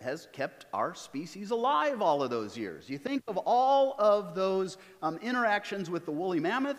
has 0.00 0.28
kept 0.32 0.66
our 0.72 0.94
species 0.94 1.50
alive 1.50 2.00
all 2.00 2.22
of 2.22 2.30
those 2.30 2.56
years. 2.56 2.88
You 2.88 2.98
think 2.98 3.22
of 3.28 3.36
all 3.36 3.94
of 3.98 4.34
those 4.34 4.78
um, 5.02 5.18
interactions 5.18 5.90
with 5.90 6.04
the 6.04 6.12
woolly 6.12 6.40
mammoth. 6.40 6.78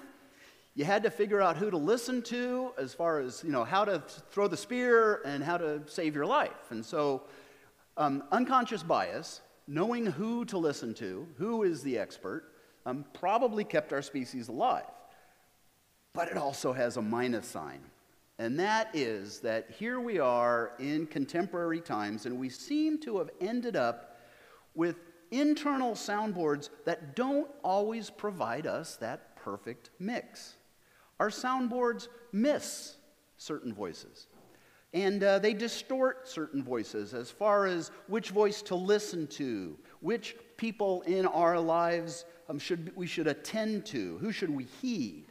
You 0.73 0.85
had 0.85 1.03
to 1.03 1.11
figure 1.11 1.41
out 1.41 1.57
who 1.57 1.69
to 1.69 1.77
listen 1.77 2.21
to 2.23 2.71
as 2.77 2.93
far 2.93 3.19
as 3.19 3.43
you 3.43 3.51
know 3.51 3.63
how 3.63 3.83
to 3.85 4.01
throw 4.31 4.47
the 4.47 4.57
spear 4.57 5.21
and 5.25 5.43
how 5.43 5.57
to 5.57 5.81
save 5.85 6.15
your 6.15 6.25
life. 6.25 6.71
And 6.71 6.85
so, 6.85 7.23
um, 7.97 8.23
unconscious 8.31 8.81
bias, 8.81 9.41
knowing 9.67 10.05
who 10.05 10.45
to 10.45 10.57
listen 10.57 10.93
to, 10.95 11.27
who 11.37 11.63
is 11.63 11.83
the 11.83 11.97
expert, 11.97 12.53
um, 12.85 13.05
probably 13.13 13.63
kept 13.63 13.91
our 13.91 14.01
species 14.01 14.47
alive. 14.47 14.85
But 16.13 16.29
it 16.29 16.37
also 16.37 16.73
has 16.73 16.97
a 16.97 17.01
minus 17.01 17.47
sign. 17.47 17.81
And 18.41 18.59
that 18.59 18.89
is 18.95 19.37
that 19.41 19.69
here 19.69 19.99
we 19.99 20.17
are 20.17 20.71
in 20.79 21.05
contemporary 21.05 21.79
times, 21.79 22.25
and 22.25 22.39
we 22.39 22.49
seem 22.49 22.97
to 23.01 23.19
have 23.19 23.29
ended 23.39 23.75
up 23.75 24.17
with 24.73 24.95
internal 25.29 25.91
soundboards 25.91 26.71
that 26.85 27.15
don't 27.15 27.47
always 27.63 28.09
provide 28.09 28.65
us 28.65 28.95
that 28.95 29.35
perfect 29.35 29.91
mix. 29.99 30.55
Our 31.19 31.29
soundboards 31.29 32.07
miss 32.31 32.95
certain 33.37 33.75
voices, 33.75 34.25
and 34.91 35.23
uh, 35.23 35.37
they 35.37 35.53
distort 35.53 36.27
certain 36.27 36.63
voices 36.63 37.13
as 37.13 37.29
far 37.29 37.67
as 37.67 37.91
which 38.07 38.31
voice 38.31 38.63
to 38.63 38.75
listen 38.75 39.27
to, 39.27 39.77
which 39.99 40.35
people 40.57 41.03
in 41.03 41.27
our 41.27 41.59
lives 41.59 42.25
um, 42.49 42.57
should, 42.57 42.91
we 42.95 43.05
should 43.05 43.27
attend 43.27 43.85
to, 43.85 44.17
who 44.17 44.31
should 44.31 44.49
we 44.49 44.63
heed. 44.81 45.27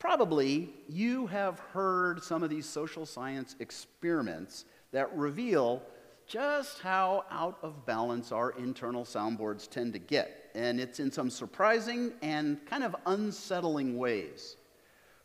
Probably 0.00 0.70
you 0.88 1.26
have 1.26 1.60
heard 1.60 2.24
some 2.24 2.42
of 2.42 2.48
these 2.48 2.64
social 2.64 3.04
science 3.04 3.54
experiments 3.60 4.64
that 4.92 5.14
reveal 5.14 5.82
just 6.26 6.80
how 6.80 7.26
out 7.30 7.58
of 7.62 7.84
balance 7.84 8.32
our 8.32 8.52
internal 8.52 9.04
soundboards 9.04 9.68
tend 9.68 9.92
to 9.92 9.98
get. 9.98 10.50
And 10.54 10.80
it's 10.80 11.00
in 11.00 11.12
some 11.12 11.28
surprising 11.28 12.14
and 12.22 12.64
kind 12.64 12.82
of 12.82 12.96
unsettling 13.04 13.98
ways. 13.98 14.56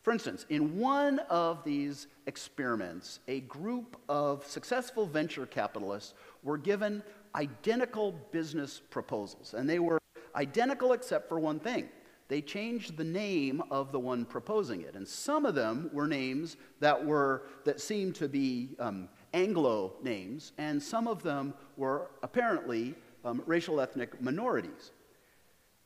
For 0.02 0.12
instance, 0.12 0.44
in 0.50 0.78
one 0.78 1.20
of 1.30 1.64
these 1.64 2.06
experiments, 2.26 3.20
a 3.28 3.40
group 3.40 3.96
of 4.10 4.44
successful 4.44 5.06
venture 5.06 5.46
capitalists 5.46 6.12
were 6.42 6.58
given 6.58 7.02
identical 7.34 8.12
business 8.30 8.82
proposals. 8.90 9.54
And 9.54 9.68
they 9.68 9.78
were 9.78 9.98
identical 10.34 10.92
except 10.92 11.30
for 11.30 11.40
one 11.40 11.60
thing 11.60 11.88
they 12.28 12.40
changed 12.40 12.96
the 12.96 13.04
name 13.04 13.62
of 13.70 13.92
the 13.92 14.00
one 14.00 14.24
proposing 14.24 14.82
it. 14.82 14.94
And 14.94 15.06
some 15.06 15.46
of 15.46 15.54
them 15.54 15.90
were 15.92 16.08
names 16.08 16.56
that, 16.80 17.04
were, 17.04 17.44
that 17.64 17.80
seemed 17.80 18.14
to 18.16 18.28
be 18.28 18.70
um, 18.78 19.08
Anglo 19.32 19.94
names, 20.02 20.52
and 20.58 20.82
some 20.82 21.06
of 21.06 21.22
them 21.22 21.54
were 21.76 22.10
apparently 22.22 22.94
um, 23.24 23.42
racial 23.46 23.80
ethnic 23.80 24.20
minorities. 24.20 24.92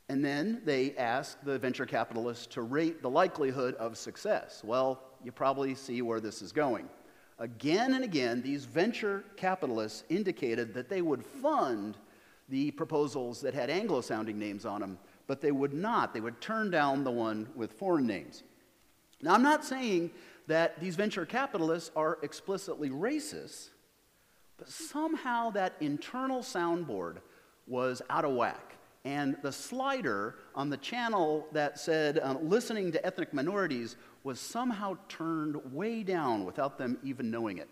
And 0.09 0.25
then 0.25 0.62
they 0.64 0.97
asked 0.97 1.44
the 1.44 1.59
venture 1.59 1.87
capitalists 1.87 2.47
to 2.49 2.62
rate 2.62 3.02
the 3.02 3.11
likelihood 3.11 3.75
of 3.76 3.97
success. 3.97 4.62
Well, 4.64 5.02
you 5.23 5.32
probably 5.32 5.75
see 5.75 6.02
where 6.02 6.20
this 6.20 6.42
is 6.42 6.52
going. 6.52 6.88
Again 7.38 7.94
and 7.94 8.04
again, 8.04 8.42
these 8.42 8.64
venture 8.64 9.25
capitalists 9.37 10.04
indicated 10.09 10.75
that 10.75 10.88
they 10.88 11.00
would 11.00 11.25
fund 11.25 11.97
the 12.49 12.70
proposals 12.73 13.40
that 13.40 13.54
had 13.54 13.70
Anglo 13.70 14.00
sounding 14.00 14.38
names 14.38 14.66
on 14.66 14.80
them 14.80 14.99
but 15.30 15.40
they 15.40 15.52
would 15.52 15.72
not. 15.72 16.12
They 16.12 16.20
would 16.20 16.40
turn 16.40 16.72
down 16.72 17.04
the 17.04 17.10
one 17.12 17.46
with 17.54 17.75
foreign 17.75 18.04
names. 18.04 18.42
Now, 19.22 19.34
I'm 19.34 19.44
not 19.44 19.64
saying 19.64 20.10
that 20.49 20.80
these 20.80 20.96
venture 20.96 21.25
capitalists 21.25 21.92
are 21.94 22.18
explicitly 22.22 22.90
racist, 22.90 23.68
but 24.56 24.68
somehow 24.68 25.50
that 25.50 25.76
internal 25.78 26.40
soundboard 26.40 27.18
was 27.68 28.02
out 28.10 28.25
of 28.25 28.32
whack. 28.32 28.75
And 29.04 29.37
the 29.40 29.52
slider 29.52 30.34
on 30.56 30.68
the 30.68 30.78
channel 30.78 31.46
that 31.52 31.78
said 31.78 32.18
uh, 32.18 32.34
listening 32.42 32.90
to 32.90 33.06
ethnic 33.06 33.32
minorities 33.32 33.94
was 34.25 34.40
somehow 34.40 34.99
turned 35.08 35.54
way 35.72 36.02
down 36.02 36.44
without 36.44 36.76
them 36.76 36.99
even 37.04 37.30
knowing 37.30 37.58
it. 37.58 37.68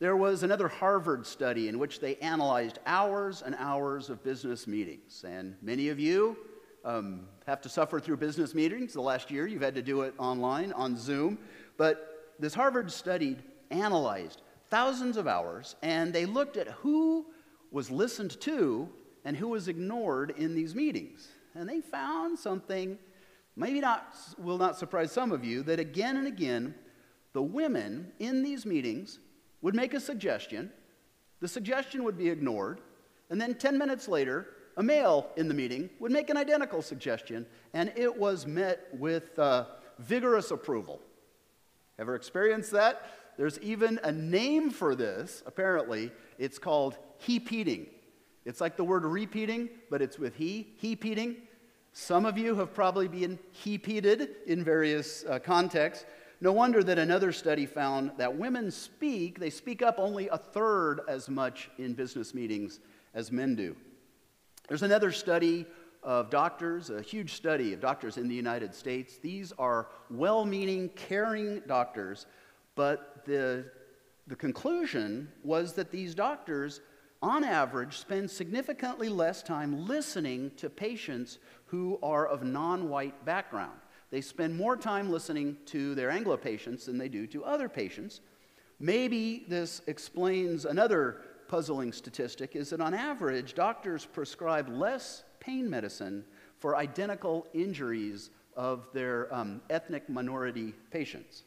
There 0.00 0.16
was 0.16 0.42
another 0.42 0.66
Harvard 0.66 1.26
study 1.26 1.68
in 1.68 1.78
which 1.78 2.00
they 2.00 2.16
analyzed 2.16 2.78
hours 2.86 3.42
and 3.42 3.54
hours 3.58 4.08
of 4.08 4.24
business 4.24 4.66
meetings. 4.66 5.26
And 5.28 5.56
many 5.60 5.90
of 5.90 6.00
you 6.00 6.38
um, 6.86 7.28
have 7.46 7.60
to 7.60 7.68
suffer 7.68 8.00
through 8.00 8.16
business 8.16 8.54
meetings. 8.54 8.94
The 8.94 9.02
last 9.02 9.30
year, 9.30 9.46
you've 9.46 9.60
had 9.60 9.74
to 9.74 9.82
do 9.82 10.00
it 10.00 10.14
online, 10.16 10.72
on 10.72 10.96
Zoom. 10.96 11.38
But 11.76 12.32
this 12.38 12.54
Harvard 12.54 12.90
study 12.90 13.36
analyzed 13.70 14.40
thousands 14.70 15.18
of 15.18 15.26
hours, 15.26 15.76
and 15.82 16.14
they 16.14 16.24
looked 16.24 16.56
at 16.56 16.68
who 16.68 17.26
was 17.70 17.90
listened 17.90 18.40
to 18.40 18.88
and 19.26 19.36
who 19.36 19.48
was 19.48 19.68
ignored 19.68 20.32
in 20.38 20.54
these 20.54 20.74
meetings. 20.74 21.28
And 21.54 21.68
they 21.68 21.82
found 21.82 22.38
something, 22.38 22.98
maybe 23.54 23.80
not, 23.80 24.14
will 24.38 24.56
not 24.56 24.78
surprise 24.78 25.12
some 25.12 25.30
of 25.30 25.44
you, 25.44 25.62
that 25.64 25.78
again 25.78 26.16
and 26.16 26.26
again, 26.26 26.74
the 27.34 27.42
women 27.42 28.12
in 28.18 28.42
these 28.42 28.64
meetings 28.64 29.18
would 29.62 29.74
make 29.74 29.94
a 29.94 30.00
suggestion, 30.00 30.70
the 31.40 31.48
suggestion 31.48 32.04
would 32.04 32.18
be 32.18 32.28
ignored, 32.28 32.80
and 33.30 33.40
then 33.40 33.54
10 33.54 33.78
minutes 33.78 34.08
later, 34.08 34.48
a 34.76 34.82
male 34.82 35.28
in 35.36 35.48
the 35.48 35.54
meeting 35.54 35.90
would 35.98 36.12
make 36.12 36.30
an 36.30 36.36
identical 36.36 36.82
suggestion, 36.82 37.46
and 37.74 37.92
it 37.96 38.16
was 38.16 38.46
met 38.46 38.88
with 38.92 39.38
uh, 39.38 39.66
vigorous 39.98 40.50
approval. 40.50 41.00
Ever 41.98 42.14
experienced 42.14 42.70
that? 42.72 43.02
There's 43.36 43.58
even 43.60 44.00
a 44.02 44.12
name 44.12 44.70
for 44.70 44.94
this, 44.94 45.42
apparently. 45.46 46.12
It's 46.38 46.58
called 46.58 46.96
hepeating. 47.18 47.86
It's 48.44 48.60
like 48.60 48.76
the 48.76 48.84
word 48.84 49.04
repeating, 49.04 49.68
but 49.90 50.02
it's 50.02 50.18
with 50.18 50.34
he, 50.34 50.74
hepeating. 50.78 51.36
Some 51.92 52.24
of 52.24 52.38
you 52.38 52.54
have 52.56 52.72
probably 52.72 53.08
been 53.08 53.38
hepeated 53.50 54.30
in 54.46 54.64
various 54.64 55.24
uh, 55.24 55.38
contexts. 55.38 56.06
No 56.42 56.52
wonder 56.52 56.82
that 56.82 56.98
another 56.98 57.32
study 57.32 57.66
found 57.66 58.12
that 58.16 58.34
women 58.34 58.70
speak, 58.70 59.38
they 59.38 59.50
speak 59.50 59.82
up 59.82 59.96
only 59.98 60.28
a 60.28 60.38
third 60.38 61.00
as 61.06 61.28
much 61.28 61.70
in 61.76 61.92
business 61.92 62.32
meetings 62.32 62.80
as 63.12 63.30
men 63.30 63.54
do. 63.54 63.76
There's 64.66 64.82
another 64.82 65.12
study 65.12 65.66
of 66.02 66.30
doctors, 66.30 66.88
a 66.88 67.02
huge 67.02 67.34
study 67.34 67.74
of 67.74 67.80
doctors 67.80 68.16
in 68.16 68.26
the 68.26 68.34
United 68.34 68.74
States. 68.74 69.18
These 69.18 69.52
are 69.58 69.88
well 70.08 70.46
meaning, 70.46 70.88
caring 70.90 71.60
doctors, 71.66 72.24
but 72.74 73.22
the, 73.26 73.66
the 74.26 74.36
conclusion 74.36 75.28
was 75.42 75.74
that 75.74 75.90
these 75.90 76.14
doctors, 76.14 76.80
on 77.20 77.44
average, 77.44 77.98
spend 77.98 78.30
significantly 78.30 79.10
less 79.10 79.42
time 79.42 79.86
listening 79.86 80.52
to 80.56 80.70
patients 80.70 81.38
who 81.66 81.98
are 82.02 82.26
of 82.26 82.44
non 82.44 82.88
white 82.88 83.26
background. 83.26 83.78
They 84.10 84.20
spend 84.20 84.56
more 84.56 84.76
time 84.76 85.10
listening 85.10 85.56
to 85.66 85.94
their 85.94 86.10
Anglo 86.10 86.36
patients 86.36 86.86
than 86.86 86.98
they 86.98 87.08
do 87.08 87.26
to 87.28 87.44
other 87.44 87.68
patients. 87.68 88.20
Maybe 88.78 89.44
this 89.48 89.82
explains 89.86 90.64
another 90.64 91.22
puzzling 91.48 91.92
statistic 91.92 92.56
is 92.56 92.70
that 92.70 92.80
on 92.80 92.94
average, 92.94 93.54
doctors 93.54 94.06
prescribe 94.06 94.68
less 94.68 95.24
pain 95.38 95.68
medicine 95.68 96.24
for 96.58 96.76
identical 96.76 97.46
injuries 97.52 98.30
of 98.56 98.88
their 98.92 99.32
um, 99.34 99.60
ethnic 99.70 100.08
minority 100.08 100.74
patients. 100.90 101.44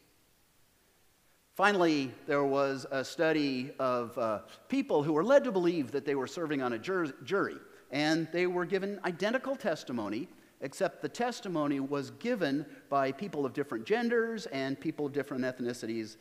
Finally, 1.56 2.12
there 2.26 2.44
was 2.44 2.86
a 2.92 3.04
study 3.04 3.72
of 3.78 4.18
uh, 4.18 4.40
people 4.70 5.04
who 5.04 5.14
were 5.14 5.24
led 5.24 5.44
to 5.44 5.52
believe 5.52 5.92
that 5.92 6.06
they 6.06 6.16
were 6.16 6.28
serving 6.28 6.62
on 6.62 6.74
a 6.74 6.80
jur- 6.80 7.14
jury, 7.24 7.58
and 7.92 8.28
they 8.34 8.48
were 8.48 8.66
given 8.66 9.00
identical 9.06 9.56
testimony 9.56 10.28
except 10.64 11.02
the 11.02 11.10
testimony 11.10 11.80
was 11.80 12.10
given 12.12 12.66
by 12.90 13.12
people 13.12 13.46
of 13.46 13.54
different 13.54 13.86
genders 13.86 14.48
and 14.48 14.80
people 14.80 15.06
of 15.06 15.12
different 15.14 15.44
ethnicities. 15.44 16.16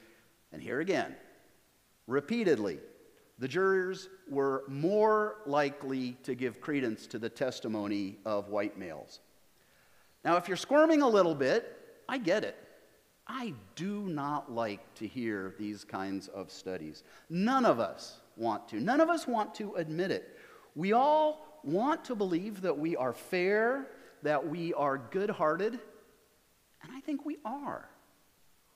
And 0.53 0.61
here 0.61 0.81
again, 0.81 1.15
repeatedly, 2.07 2.81
the 3.39 3.49
jurors 3.49 4.09
were 4.29 4.65
more 4.69 5.37
likely 5.47 6.19
to 6.25 6.35
give 6.35 6.61
credence 6.61 7.07
to 7.07 7.19
the 7.19 7.31
testimony 7.31 8.19
of 8.27 8.49
white 8.49 8.77
males. 8.77 9.21
Now, 10.25 10.37
if 10.37 10.49
you're 10.49 10.57
squirming 10.57 11.03
a 11.03 11.09
little 11.09 11.35
bit, 11.35 11.77
I 12.09 12.19
get 12.19 12.45
it. 12.45 12.57
I 13.27 13.55
do 13.77 14.09
not 14.09 14.53
like 14.53 14.95
to 14.97 15.07
hear 15.07 15.55
these 15.57 15.85
kinds 15.85 16.27
of 16.29 16.51
studies. 16.51 17.05
None 17.31 17.65
of 17.65 17.79
us 17.79 18.21
want 18.37 18.69
to. 18.71 18.81
None 18.81 19.01
of 19.01 19.09
us 19.09 19.27
want 19.27 19.55
to 19.57 19.75
admit 19.75 20.11
it. 20.11 20.37
We 20.75 20.93
all 20.93 21.61
want 21.63 22.05
to 22.07 22.17
believe 22.17 22.61
that 22.63 22.77
we 22.77 22.97
are 22.97 23.13
fair, 23.13 23.87
that 24.23 24.49
we 24.49 24.73
are 24.75 24.99
good 24.99 25.31
hearted, 25.31 25.75
and 26.83 26.93
I 26.93 27.01
think 27.01 27.25
we 27.25 27.39
are. 27.45 27.89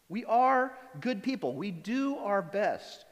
We 0.09 0.25
are 0.25 0.77
good 1.01 1.23
people. 1.23 1.55
We 1.55 1.71
do 1.71 2.17
our 2.19 2.43
best. 2.43 3.05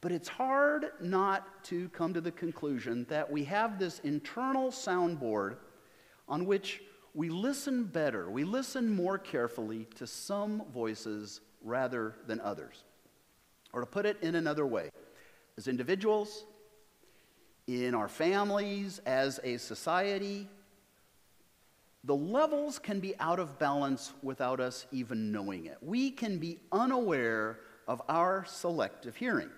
But 0.00 0.12
it's 0.12 0.28
hard 0.28 0.86
not 1.00 1.64
to 1.64 1.88
come 1.90 2.14
to 2.14 2.20
the 2.20 2.30
conclusion 2.30 3.06
that 3.08 3.30
we 3.30 3.44
have 3.44 3.78
this 3.78 3.98
internal 4.00 4.70
soundboard 4.70 5.56
on 6.28 6.46
which 6.46 6.80
we 7.14 7.30
listen 7.30 7.84
better, 7.84 8.30
we 8.30 8.44
listen 8.44 8.94
more 8.94 9.16
carefully 9.16 9.86
to 9.96 10.06
some 10.06 10.62
voices 10.72 11.40
rather 11.62 12.14
than 12.26 12.40
others. 12.40 12.84
Or 13.72 13.80
to 13.80 13.86
put 13.86 14.04
it 14.04 14.18
in 14.22 14.34
another 14.34 14.66
way, 14.66 14.90
as 15.56 15.66
individuals, 15.66 16.44
in 17.66 17.94
our 17.94 18.08
families, 18.08 19.00
as 19.06 19.40
a 19.42 19.56
society, 19.56 20.46
the 22.06 22.16
levels 22.16 22.78
can 22.78 23.00
be 23.00 23.14
out 23.20 23.38
of 23.38 23.58
balance 23.58 24.14
without 24.22 24.60
us 24.60 24.86
even 24.90 25.30
knowing 25.30 25.66
it. 25.66 25.76
We 25.82 26.10
can 26.10 26.38
be 26.38 26.58
unaware 26.72 27.58
of 27.86 28.00
our 28.08 28.44
selective 28.46 29.16
hearing 29.16 29.50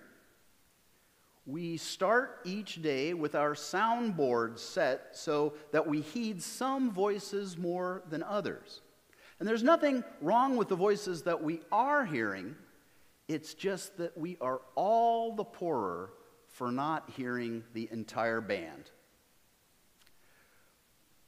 we 1.49 1.77
start 1.77 2.41
each 2.45 2.81
day 2.81 3.13
with 3.13 3.33
our 3.33 3.53
soundboard 3.53 4.59
set 4.59 5.07
so 5.13 5.53
that 5.71 5.87
we 5.87 6.01
heed 6.01 6.43
some 6.43 6.91
voices 6.91 7.57
more 7.57 8.03
than 8.09 8.21
others. 8.21 8.81
And 9.39 9.47
there's 9.47 9.63
nothing 9.63 10.03
wrong 10.21 10.57
with 10.57 10.67
the 10.67 10.75
voices 10.75 11.23
that 11.23 11.41
we 11.41 11.61
are 11.71 12.05
hearing, 12.05 12.55
it's 13.27 13.53
just 13.53 13.97
that 13.97 14.17
we 14.17 14.37
are 14.41 14.61
all 14.75 15.35
the 15.35 15.43
poorer 15.43 16.11
for 16.47 16.71
not 16.71 17.09
hearing 17.15 17.63
the 17.73 17.87
entire 17.91 18.41
band. 18.41 18.91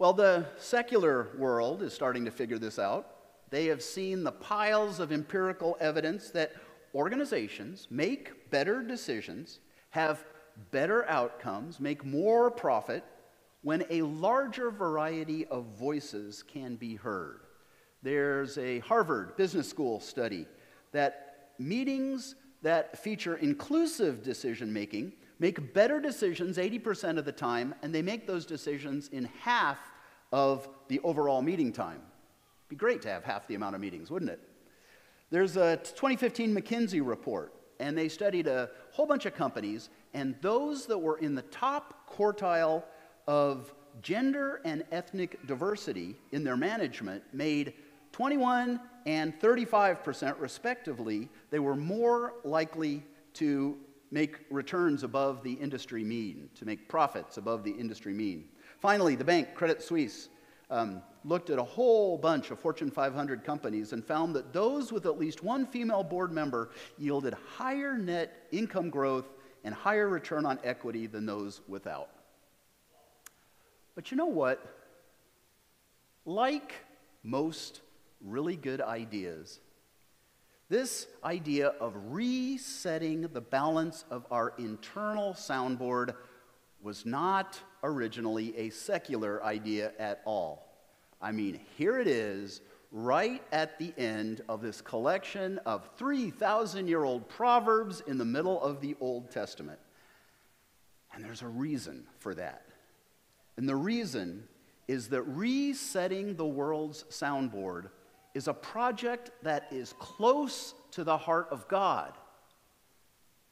Well, 0.01 0.13
the 0.13 0.47
secular 0.57 1.27
world 1.37 1.83
is 1.83 1.93
starting 1.93 2.25
to 2.25 2.31
figure 2.31 2.57
this 2.57 2.79
out. 2.79 3.05
They 3.51 3.67
have 3.67 3.83
seen 3.83 4.23
the 4.23 4.31
piles 4.31 4.99
of 4.99 5.11
empirical 5.11 5.77
evidence 5.79 6.31
that 6.31 6.53
organizations 6.95 7.87
make 7.91 8.49
better 8.49 8.81
decisions 8.81 9.59
have 9.91 10.25
better 10.71 11.07
outcomes, 11.07 11.79
make 11.79 12.03
more 12.03 12.49
profit 12.49 13.03
when 13.61 13.85
a 13.91 14.01
larger 14.01 14.71
variety 14.71 15.45
of 15.45 15.65
voices 15.77 16.41
can 16.41 16.77
be 16.77 16.95
heard. 16.95 17.41
There's 18.01 18.57
a 18.57 18.79
Harvard 18.79 19.37
Business 19.37 19.69
School 19.69 19.99
study 19.99 20.47
that 20.93 21.51
meetings 21.59 22.33
that 22.63 22.97
feature 22.97 23.35
inclusive 23.35 24.23
decision 24.23 24.73
making 24.73 25.13
make 25.41 25.73
better 25.73 25.99
decisions 25.99 26.57
80% 26.57 27.17
of 27.17 27.25
the 27.25 27.31
time, 27.31 27.73
and 27.81 27.93
they 27.93 28.03
make 28.03 28.27
those 28.27 28.45
decisions 28.45 29.07
in 29.07 29.25
half 29.41 29.79
of 30.31 30.69
the 30.87 30.99
overall 30.99 31.41
meeting 31.41 31.73
time. 31.73 31.97
It'd 31.97 32.69
be 32.69 32.75
great 32.75 33.01
to 33.01 33.09
have 33.09 33.23
half 33.23 33.47
the 33.47 33.55
amount 33.55 33.73
of 33.73 33.81
meetings, 33.81 34.11
wouldn't 34.11 34.29
it? 34.29 34.39
There's 35.31 35.57
a 35.57 35.77
2015 35.77 36.55
McKinsey 36.55 37.05
report 37.05 37.53
and 37.79 37.97
they 37.97 38.07
studied 38.07 38.45
a 38.45 38.69
whole 38.91 39.07
bunch 39.07 39.25
of 39.25 39.33
companies, 39.33 39.89
and 40.13 40.35
those 40.41 40.85
that 40.85 40.97
were 40.97 41.17
in 41.17 41.33
the 41.33 41.41
top 41.43 42.07
quartile 42.07 42.83
of 43.27 43.73
gender 44.03 44.61
and 44.63 44.83
ethnic 44.91 45.45
diversity 45.47 46.15
in 46.31 46.43
their 46.43 46.55
management 46.55 47.23
made 47.33 47.73
21 48.11 48.79
and 49.07 49.33
35% 49.39 50.39
respectively. 50.39 51.27
They 51.49 51.57
were 51.57 51.75
more 51.75 52.35
likely 52.43 53.03
to 53.33 53.77
make 54.11 54.39
returns 54.49 55.03
above 55.03 55.41
the 55.41 55.53
industry 55.53 56.03
mean, 56.03 56.49
to 56.55 56.65
make 56.65 56.87
profits 56.89 57.37
above 57.37 57.63
the 57.63 57.71
industry 57.71 58.13
mean. 58.13 58.45
Finally, 58.79 59.15
the 59.15 59.23
bank, 59.23 59.55
Credit 59.55 59.81
Suisse, 59.81 60.29
um, 60.69 61.01
looked 61.23 61.49
at 61.49 61.59
a 61.59 61.63
whole 61.63 62.17
bunch 62.17 62.51
of 62.51 62.59
Fortune 62.59 62.89
500 62.89 63.43
companies 63.43 63.93
and 63.93 64.03
found 64.03 64.35
that 64.35 64.53
those 64.53 64.91
with 64.91 65.05
at 65.05 65.19
least 65.19 65.43
one 65.43 65.65
female 65.65 66.03
board 66.03 66.31
member 66.31 66.71
yielded 66.97 67.35
higher 67.55 67.97
net 67.97 68.47
income 68.51 68.89
growth 68.89 69.27
and 69.63 69.73
higher 69.75 70.07
return 70.07 70.45
on 70.45 70.59
equity 70.63 71.07
than 71.07 71.25
those 71.25 71.61
without. 71.67 72.09
But 73.95 74.11
you 74.11 74.17
know 74.17 74.25
what? 74.25 74.65
Like 76.25 76.73
most 77.23 77.81
really 78.21 78.55
good 78.55 78.81
ideas, 78.81 79.59
this 80.71 81.05
idea 81.25 81.73
of 81.81 81.93
resetting 82.11 83.23
the 83.33 83.41
balance 83.41 84.05
of 84.09 84.25
our 84.31 84.53
internal 84.57 85.33
soundboard 85.33 86.15
was 86.81 87.05
not 87.05 87.59
originally 87.83 88.55
a 88.57 88.69
secular 88.69 89.43
idea 89.43 89.91
at 89.99 90.21
all. 90.23 90.65
I 91.21 91.33
mean, 91.33 91.59
here 91.77 91.99
it 91.99 92.07
is, 92.07 92.61
right 92.89 93.43
at 93.51 93.79
the 93.79 93.93
end 93.97 94.43
of 94.47 94.61
this 94.61 94.79
collection 94.79 95.59
of 95.65 95.89
3,000 95.97 96.87
year 96.87 97.03
old 97.03 97.27
proverbs 97.27 98.01
in 98.07 98.17
the 98.17 98.23
middle 98.23 98.61
of 98.61 98.79
the 98.79 98.95
Old 99.01 99.29
Testament. 99.29 99.79
And 101.13 101.21
there's 101.21 101.41
a 101.41 101.49
reason 101.49 102.05
for 102.19 102.33
that. 102.35 102.65
And 103.57 103.67
the 103.67 103.75
reason 103.75 104.45
is 104.87 105.09
that 105.09 105.23
resetting 105.23 106.37
the 106.37 106.45
world's 106.45 107.03
soundboard 107.09 107.89
is 108.33 108.47
a 108.47 108.53
project 108.53 109.31
that 109.43 109.67
is 109.71 109.93
close 109.99 110.73
to 110.91 111.03
the 111.03 111.17
heart 111.17 111.47
of 111.51 111.67
God 111.67 112.13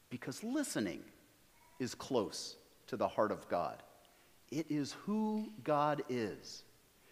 because 0.08 0.42
listening 0.42 1.02
is 1.78 1.94
close 1.94 2.56
to 2.88 2.96
the 2.96 3.08
heart 3.08 3.30
of 3.30 3.48
God. 3.48 3.82
It 4.50 4.66
is 4.68 4.92
who 5.04 5.50
God 5.64 6.02
is, 6.08 6.64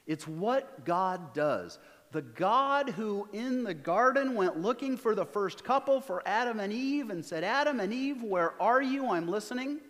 it's 0.07 0.27
what 0.27 0.85
God 0.85 1.33
does. 1.35 1.79
The 2.11 2.23
God 2.23 2.89
who 2.89 3.29
in 3.35 3.65
the 3.65 3.75
garden 3.75 4.35
went 4.35 4.59
looking 4.59 4.97
for 4.97 5.15
the 5.15 5.27
first 5.27 5.63
couple, 5.63 6.01
for 6.01 6.23
Adam 6.25 6.59
and 6.59 6.73
Eve, 6.73 7.11
and 7.11 7.23
said, 7.23 7.45
Adam 7.45 7.81
and 7.81 7.93
Eve, 7.93 8.23
where 8.23 8.55
are 8.63 8.81
you? 8.81 9.11
I'm 9.11 9.29
listening. 9.29 9.81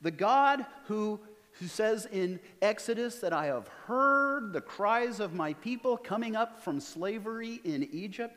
The 0.00 0.12
God 0.12 0.64
who, 0.84 1.18
who 1.52 1.66
says 1.66 2.06
in 2.10 2.40
Exodus 2.62 3.18
that 3.20 3.32
I 3.32 3.46
have 3.46 3.68
heard 3.86 4.52
the 4.52 4.60
cries 4.60 5.20
of 5.20 5.34
my 5.34 5.54
people 5.54 5.96
coming 5.96 6.36
up 6.36 6.62
from 6.62 6.80
slavery 6.80 7.60
in 7.64 7.88
Egypt. 7.92 8.36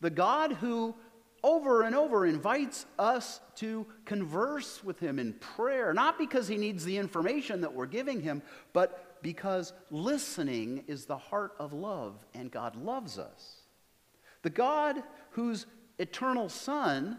The 0.00 0.10
God 0.10 0.52
who 0.52 0.94
over 1.42 1.82
and 1.82 1.94
over 1.94 2.26
invites 2.26 2.86
us 2.98 3.40
to 3.54 3.86
converse 4.04 4.82
with 4.82 4.98
him 4.98 5.18
in 5.18 5.32
prayer, 5.34 5.94
not 5.94 6.18
because 6.18 6.48
he 6.48 6.56
needs 6.56 6.84
the 6.84 6.98
information 6.98 7.60
that 7.60 7.72
we're 7.72 7.86
giving 7.86 8.20
him, 8.20 8.42
but 8.72 9.22
because 9.22 9.72
listening 9.90 10.84
is 10.88 11.06
the 11.06 11.16
heart 11.16 11.52
of 11.58 11.72
love, 11.72 12.24
and 12.34 12.50
God 12.50 12.76
loves 12.76 13.18
us. 13.18 13.60
The 14.42 14.50
God 14.50 15.02
whose 15.30 15.66
eternal 15.98 16.48
Son, 16.48 17.18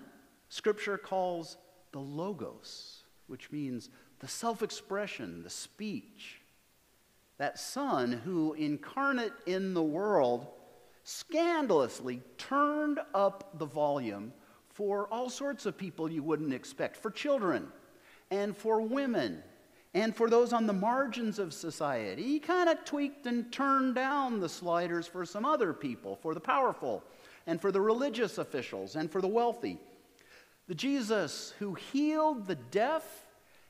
Scripture 0.49 0.97
calls 0.97 1.57
the 1.91 1.99
Logos, 1.99 3.03
which 3.27 3.51
means 3.51 3.89
the 4.19 4.27
self 4.27 4.63
expression, 4.63 5.43
the 5.43 5.49
speech. 5.49 6.41
That 7.37 7.59
Son 7.59 8.11
who, 8.11 8.53
incarnate 8.53 9.33
in 9.45 9.75
the 9.75 9.83
world, 9.83 10.47
scandalously 11.03 12.21
turned 12.37 12.99
up 13.13 13.59
the 13.59 13.65
volume 13.65 14.33
for 14.69 15.07
all 15.11 15.29
sorts 15.29 15.65
of 15.65 15.77
people 15.77 16.11
you 16.11 16.23
wouldn't 16.23 16.53
expect, 16.53 16.97
for 16.97 17.11
children 17.11 17.67
and 18.31 18.57
for 18.57 18.81
women 18.81 19.41
and 19.93 20.15
for 20.15 20.29
those 20.29 20.51
on 20.51 20.67
the 20.67 20.73
margins 20.73 21.39
of 21.39 21.53
society. 21.53 22.23
He 22.23 22.39
kind 22.39 22.69
of 22.69 22.83
tweaked 22.85 23.25
and 23.25 23.51
turned 23.51 23.95
down 23.95 24.39
the 24.39 24.49
sliders 24.49 25.07
for 25.07 25.25
some 25.25 25.45
other 25.45 25.73
people, 25.73 26.15
for 26.15 26.33
the 26.33 26.39
powerful 26.39 27.03
and 27.47 27.61
for 27.61 27.71
the 27.71 27.81
religious 27.81 28.37
officials 28.37 28.95
and 28.95 29.11
for 29.11 29.21
the 29.21 29.27
wealthy. 29.27 29.77
The 30.67 30.75
Jesus 30.75 31.53
who 31.59 31.73
healed 31.75 32.47
the 32.47 32.55
deaf 32.55 33.26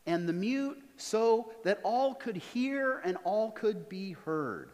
and 0.07 0.27
the 0.27 0.33
mute 0.33 0.81
so 0.95 1.51
that 1.63 1.79
all 1.83 2.15
could 2.15 2.37
hear 2.37 2.99
and 3.05 3.17
all 3.23 3.51
could 3.51 3.87
be 3.87 4.13
heard. 4.13 4.71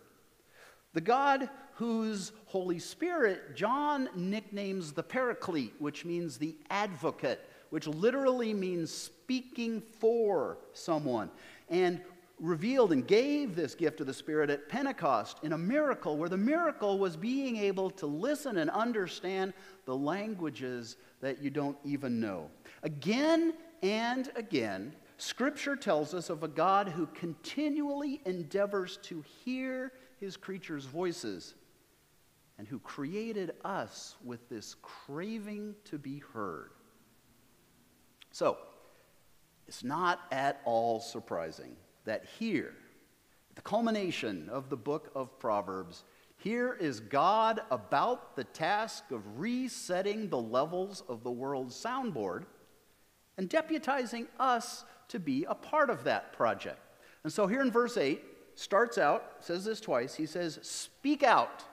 The 0.93 1.01
God 1.01 1.49
whose 1.73 2.31
Holy 2.45 2.79
Spirit 2.79 3.55
John 3.55 4.07
nicknames 4.15 4.93
the 4.93 5.03
Paraclete, 5.03 5.73
which 5.79 6.05
means 6.05 6.37
the 6.37 6.55
advocate, 6.69 7.49
which 7.71 7.87
literally 7.87 8.53
means 8.53 8.93
speaking 8.93 9.81
for 9.99 10.59
someone. 10.73 11.31
And 11.69 11.99
revealed 12.39 12.91
and 12.91 13.07
gave 13.07 13.55
this 13.55 13.73
gift 13.73 14.01
of 14.01 14.07
the 14.07 14.13
Spirit 14.13 14.49
at 14.49 14.67
Pentecost 14.67 15.37
in 15.43 15.53
a 15.53 15.57
miracle, 15.57 16.17
where 16.17 16.29
the 16.29 16.37
miracle 16.37 16.99
was 16.99 17.15
being 17.15 17.55
able 17.57 17.89
to 17.89 18.05
listen 18.05 18.57
and 18.57 18.69
understand 18.69 19.53
the 19.85 19.95
languages 19.95 20.97
that 21.21 21.41
you 21.41 21.49
don't 21.49 21.77
even 21.85 22.19
know. 22.19 22.49
Again 22.83 23.53
and 23.81 24.29
again, 24.35 24.93
Scripture 25.23 25.77
tells 25.77 26.13
us 26.13 26.29
of 26.29 26.43
a 26.43 26.49
God 26.49 26.89
who 26.89 27.07
continually 27.07 28.21
endeavors 28.25 28.99
to 29.03 29.23
hear 29.45 29.93
his 30.19 30.35
creatures' 30.35 30.83
voices 30.83 31.53
and 32.57 32.67
who 32.67 32.77
created 32.79 33.53
us 33.63 34.17
with 34.25 34.49
this 34.49 34.75
craving 34.81 35.75
to 35.85 35.97
be 35.97 36.21
heard. 36.33 36.71
So, 38.31 38.57
it's 39.65 39.81
not 39.81 40.19
at 40.29 40.59
all 40.65 40.99
surprising 40.99 41.77
that 42.03 42.25
here, 42.37 42.73
at 43.49 43.55
the 43.55 43.61
culmination 43.61 44.49
of 44.49 44.69
the 44.69 44.75
book 44.75 45.09
of 45.15 45.39
Proverbs, 45.39 46.03
here 46.35 46.73
is 46.73 46.99
God 46.99 47.61
about 47.71 48.35
the 48.35 48.43
task 48.43 49.09
of 49.09 49.39
resetting 49.39 50.27
the 50.27 50.41
levels 50.41 51.01
of 51.07 51.23
the 51.23 51.31
world's 51.31 51.81
soundboard 51.81 52.43
and 53.37 53.49
deputizing 53.49 54.27
us 54.37 54.83
to 55.09 55.19
be 55.19 55.45
a 55.47 55.55
part 55.55 55.89
of 55.89 56.03
that 56.05 56.33
project. 56.33 56.79
And 57.23 57.31
so 57.31 57.47
here 57.47 57.61
in 57.61 57.71
verse 57.71 57.97
8, 57.97 58.21
starts 58.55 58.97
out, 58.97 59.37
says 59.39 59.65
this 59.65 59.81
twice, 59.81 60.15
he 60.15 60.25
says, 60.25 60.59
Speak 60.61 61.23
out. 61.23 61.63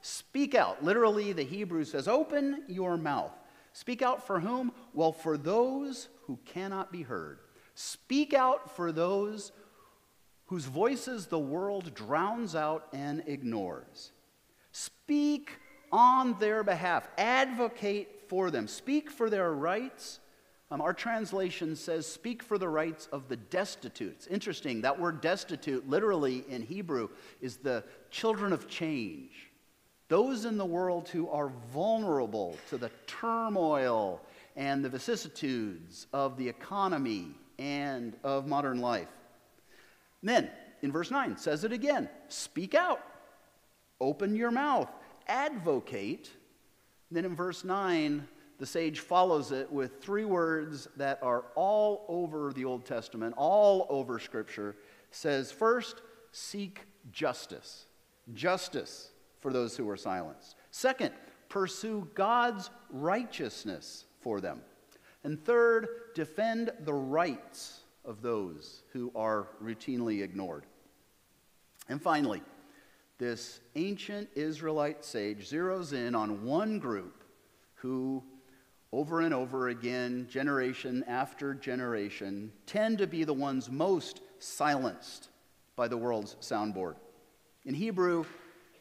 Speak 0.00 0.54
out. 0.54 0.82
Literally, 0.82 1.32
the 1.32 1.44
Hebrew 1.44 1.84
says, 1.84 2.08
Open 2.08 2.64
your 2.68 2.96
mouth. 2.96 3.32
Speak 3.72 4.02
out 4.02 4.26
for 4.26 4.40
whom? 4.40 4.72
Well, 4.92 5.12
for 5.12 5.36
those 5.36 6.08
who 6.26 6.38
cannot 6.44 6.92
be 6.92 7.02
heard. 7.02 7.38
Speak 7.74 8.34
out 8.34 8.74
for 8.76 8.92
those 8.92 9.52
whose 10.46 10.64
voices 10.66 11.26
the 11.26 11.38
world 11.38 11.94
drowns 11.94 12.54
out 12.54 12.88
and 12.92 13.22
ignores. 13.26 14.12
Speak 14.72 15.52
on 15.90 16.38
their 16.38 16.62
behalf. 16.62 17.08
Advocate 17.16 18.28
for 18.28 18.50
them. 18.50 18.68
Speak 18.68 19.10
for 19.10 19.30
their 19.30 19.52
rights 19.52 20.20
um, 20.72 20.80
our 20.80 20.94
translation 20.94 21.76
says, 21.76 22.06
speak 22.06 22.42
for 22.42 22.56
the 22.56 22.68
rights 22.68 23.06
of 23.12 23.28
the 23.28 23.36
destitute. 23.36 24.14
It's 24.16 24.26
interesting, 24.26 24.80
that 24.80 24.98
word 24.98 25.20
destitute, 25.20 25.86
literally 25.86 26.46
in 26.48 26.62
Hebrew, 26.62 27.10
is 27.42 27.58
the 27.58 27.84
children 28.10 28.54
of 28.54 28.68
change. 28.68 29.50
Those 30.08 30.46
in 30.46 30.56
the 30.56 30.64
world 30.64 31.10
who 31.10 31.28
are 31.28 31.52
vulnerable 31.74 32.56
to 32.70 32.78
the 32.78 32.90
turmoil 33.06 34.22
and 34.56 34.82
the 34.82 34.88
vicissitudes 34.88 36.06
of 36.14 36.38
the 36.38 36.48
economy 36.48 37.32
and 37.58 38.16
of 38.24 38.46
modern 38.46 38.80
life. 38.80 39.08
And 40.22 40.30
then, 40.30 40.50
in 40.80 40.90
verse 40.90 41.10
9, 41.10 41.36
says 41.36 41.64
it 41.64 41.72
again 41.72 42.08
speak 42.28 42.74
out, 42.74 43.00
open 44.00 44.34
your 44.34 44.50
mouth, 44.50 44.88
advocate. 45.28 46.30
And 47.10 47.16
then 47.18 47.26
in 47.26 47.36
verse 47.36 47.62
9, 47.62 48.26
the 48.58 48.66
sage 48.66 49.00
follows 49.00 49.52
it 49.52 49.70
with 49.70 50.00
three 50.00 50.24
words 50.24 50.88
that 50.96 51.18
are 51.22 51.44
all 51.54 52.04
over 52.08 52.52
the 52.52 52.64
Old 52.64 52.84
Testament, 52.84 53.34
all 53.36 53.86
over 53.88 54.18
Scripture. 54.18 54.76
Says, 55.10 55.50
first, 55.50 56.02
seek 56.30 56.80
justice. 57.10 57.86
Justice 58.34 59.10
for 59.40 59.52
those 59.52 59.76
who 59.76 59.88
are 59.88 59.96
silenced. 59.96 60.56
Second, 60.70 61.12
pursue 61.48 62.08
God's 62.14 62.70
righteousness 62.90 64.04
for 64.20 64.40
them. 64.40 64.62
And 65.24 65.44
third, 65.44 65.88
defend 66.14 66.70
the 66.80 66.94
rights 66.94 67.80
of 68.04 68.22
those 68.22 68.82
who 68.92 69.12
are 69.14 69.48
routinely 69.62 70.22
ignored. 70.22 70.66
And 71.88 72.00
finally, 72.00 72.42
this 73.18 73.60
ancient 73.76 74.28
Israelite 74.34 75.04
sage 75.04 75.48
zeroes 75.48 75.92
in 75.92 76.14
on 76.14 76.44
one 76.44 76.78
group 76.78 77.22
who 77.74 78.22
over 78.92 79.22
and 79.22 79.32
over 79.32 79.68
again, 79.68 80.26
generation 80.28 81.04
after 81.08 81.54
generation, 81.54 82.52
tend 82.66 82.98
to 82.98 83.06
be 83.06 83.24
the 83.24 83.32
ones 83.32 83.70
most 83.70 84.20
silenced 84.38 85.28
by 85.76 85.88
the 85.88 85.96
world's 85.96 86.36
soundboard. 86.40 86.96
In 87.64 87.74
Hebrew, 87.74 88.24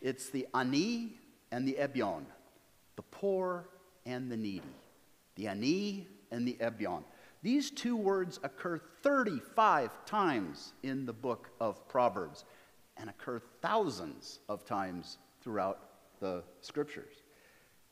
it's 0.02 0.30
the 0.30 0.48
ani 0.54 1.14
and 1.52 1.68
the 1.68 1.78
ebyon, 1.80 2.24
the 2.96 3.04
poor 3.04 3.70
and 4.06 4.30
the 4.30 4.38
needy. 4.38 4.76
The 5.36 5.48
ani 5.48 6.08
and 6.32 6.46
the 6.48 6.58
ebyon. 6.60 7.04
These 7.42 7.72
two 7.72 7.96
words 7.96 8.40
occur 8.44 8.80
35 9.02 10.06
times 10.06 10.74
in 10.84 11.06
the 11.06 11.14
book 11.14 11.50
of 11.60 11.88
Proverbs 11.88 12.44
and 12.98 13.10
occur 13.10 13.40
thousands 13.62 14.40
of 14.50 14.66
times 14.66 15.18
throughout 15.42 15.80
the 16.20 16.44
scriptures. 16.60 17.21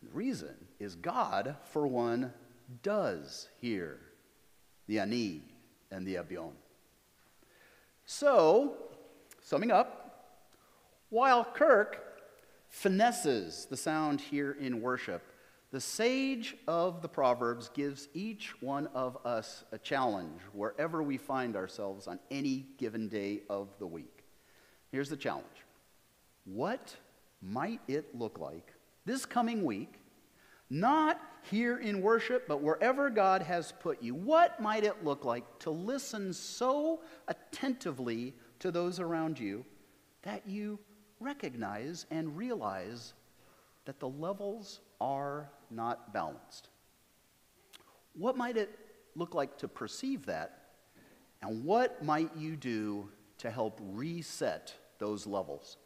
The 0.01 0.09
reason 0.12 0.55
is 0.79 0.95
God, 0.95 1.55
for 1.71 1.88
one, 1.88 2.33
does 2.83 3.49
hear 3.59 3.99
the 4.88 4.99
ani 4.99 5.43
and 5.91 6.05
the 6.05 6.15
ebyon. 6.15 6.53
So, 8.05 8.77
summing 9.41 9.71
up, 9.71 10.09
while 11.09 11.43
Kirk 11.43 12.21
finesses 12.69 13.67
the 13.69 13.77
sound 13.77 14.21
here 14.21 14.55
in 14.59 14.81
worship, 14.81 15.23
the 15.71 15.81
sage 15.81 16.55
of 16.67 17.01
the 17.01 17.07
Proverbs 17.07 17.69
gives 17.69 18.07
each 18.13 18.59
one 18.62 18.88
of 18.88 19.17
us 19.25 19.63
a 19.71 19.77
challenge 19.77 20.41
wherever 20.53 21.03
we 21.03 21.17
find 21.17 21.55
ourselves 21.55 22.07
on 22.07 22.19
any 22.31 22.65
given 22.77 23.07
day 23.07 23.41
of 23.49 23.69
the 23.77 23.85
week. 23.85 24.23
Here's 24.91 25.09
the 25.09 25.17
challenge 25.17 25.45
What 26.45 26.95
might 27.41 27.81
it 27.88 28.15
look 28.15 28.39
like 28.39 28.73
this 29.05 29.25
coming 29.25 29.63
week, 29.63 29.99
not 30.69 31.19
here 31.43 31.77
in 31.77 32.01
worship, 32.01 32.47
but 32.47 32.62
wherever 32.62 33.09
God 33.09 33.41
has 33.41 33.73
put 33.79 34.03
you, 34.03 34.13
what 34.13 34.62
might 34.62 34.83
it 34.83 35.03
look 35.03 35.25
like 35.25 35.59
to 35.59 35.71
listen 35.71 36.33
so 36.33 37.01
attentively 37.27 38.35
to 38.59 38.71
those 38.71 38.99
around 38.99 39.39
you 39.39 39.65
that 40.21 40.47
you 40.47 40.79
recognize 41.19 42.05
and 42.12 42.38
realize 42.38 43.13
that 43.85 43.99
the 43.99 44.09
levels 44.09 44.81
are 45.01 45.49
not 45.71 46.13
balanced? 46.13 46.69
What 48.13 48.38
might 48.38 48.57
it 48.57 48.69
look 49.15 49.33
like 49.33 49.57
to 49.59 49.67
perceive 49.67 50.25
that? 50.25 50.59
And 51.41 51.63
what 51.63 52.03
might 52.03 52.35
you 52.35 52.55
do 52.55 53.09
to 53.39 53.49
help 53.49 53.79
reset 53.81 54.73
those 54.99 55.25
levels? 55.25 55.77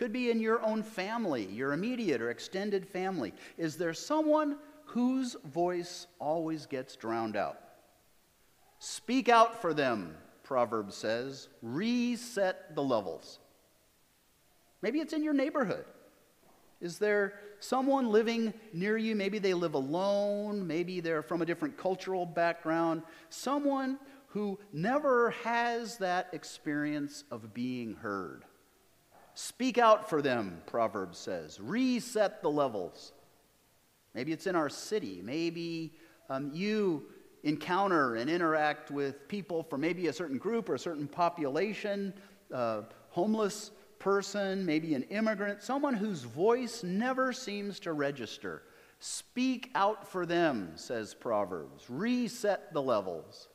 Could 0.00 0.14
be 0.14 0.30
in 0.30 0.40
your 0.40 0.62
own 0.62 0.82
family, 0.82 1.44
your 1.44 1.74
immediate 1.74 2.22
or 2.22 2.30
extended 2.30 2.88
family. 2.88 3.34
Is 3.58 3.76
there 3.76 3.92
someone 3.92 4.56
whose 4.86 5.36
voice 5.44 6.06
always 6.18 6.64
gets 6.64 6.96
drowned 6.96 7.36
out? 7.36 7.58
Speak 8.78 9.28
out 9.28 9.60
for 9.60 9.74
them, 9.74 10.16
Proverbs 10.42 10.94
says. 10.94 11.48
Reset 11.60 12.74
the 12.74 12.82
levels. 12.82 13.40
Maybe 14.80 15.00
it's 15.00 15.12
in 15.12 15.22
your 15.22 15.34
neighborhood. 15.34 15.84
Is 16.80 16.96
there 16.96 17.34
someone 17.58 18.10
living 18.10 18.54
near 18.72 18.96
you? 18.96 19.14
Maybe 19.14 19.38
they 19.38 19.52
live 19.52 19.74
alone. 19.74 20.66
Maybe 20.66 21.00
they're 21.00 21.20
from 21.20 21.42
a 21.42 21.46
different 21.46 21.76
cultural 21.76 22.24
background. 22.24 23.02
Someone 23.28 23.98
who 24.28 24.58
never 24.72 25.32
has 25.44 25.98
that 25.98 26.30
experience 26.32 27.24
of 27.30 27.52
being 27.52 27.96
heard. 27.96 28.46
Speak 29.34 29.78
out 29.78 30.08
for 30.08 30.22
them, 30.22 30.60
Proverbs 30.66 31.18
says. 31.18 31.60
Reset 31.60 32.42
the 32.42 32.50
levels. 32.50 33.12
Maybe 34.14 34.32
it's 34.32 34.46
in 34.46 34.56
our 34.56 34.68
city. 34.68 35.20
Maybe 35.24 35.94
um, 36.28 36.50
you 36.52 37.06
encounter 37.42 38.16
and 38.16 38.28
interact 38.28 38.90
with 38.90 39.26
people 39.28 39.62
from 39.62 39.80
maybe 39.80 40.08
a 40.08 40.12
certain 40.12 40.38
group 40.38 40.68
or 40.68 40.74
a 40.74 40.78
certain 40.78 41.06
population, 41.06 42.12
uh, 42.52 42.82
homeless 43.10 43.70
person, 43.98 44.64
maybe 44.66 44.94
an 44.94 45.02
immigrant, 45.04 45.62
someone 45.62 45.94
whose 45.94 46.22
voice 46.22 46.82
never 46.82 47.32
seems 47.32 47.80
to 47.80 47.92
register. 47.92 48.62
Speak 48.98 49.70
out 49.74 50.06
for 50.06 50.26
them, 50.26 50.72
says 50.74 51.14
Proverbs. 51.14 51.84
Reset 51.88 52.72
the 52.72 52.82
levels. 52.82 53.48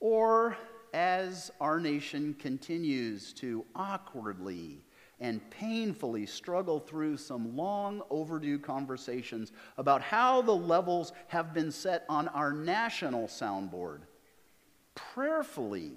Or 0.00 0.56
as 0.92 1.50
our 1.60 1.80
nation 1.80 2.34
continues 2.38 3.32
to 3.34 3.64
awkwardly 3.74 4.84
and 5.20 5.48
painfully 5.50 6.26
struggle 6.26 6.80
through 6.80 7.16
some 7.16 7.56
long 7.56 8.02
overdue 8.10 8.58
conversations 8.58 9.52
about 9.78 10.02
how 10.02 10.42
the 10.42 10.54
levels 10.54 11.12
have 11.28 11.54
been 11.54 11.70
set 11.70 12.04
on 12.08 12.26
our 12.28 12.52
national 12.52 13.28
soundboard, 13.28 14.00
prayerfully, 14.96 15.92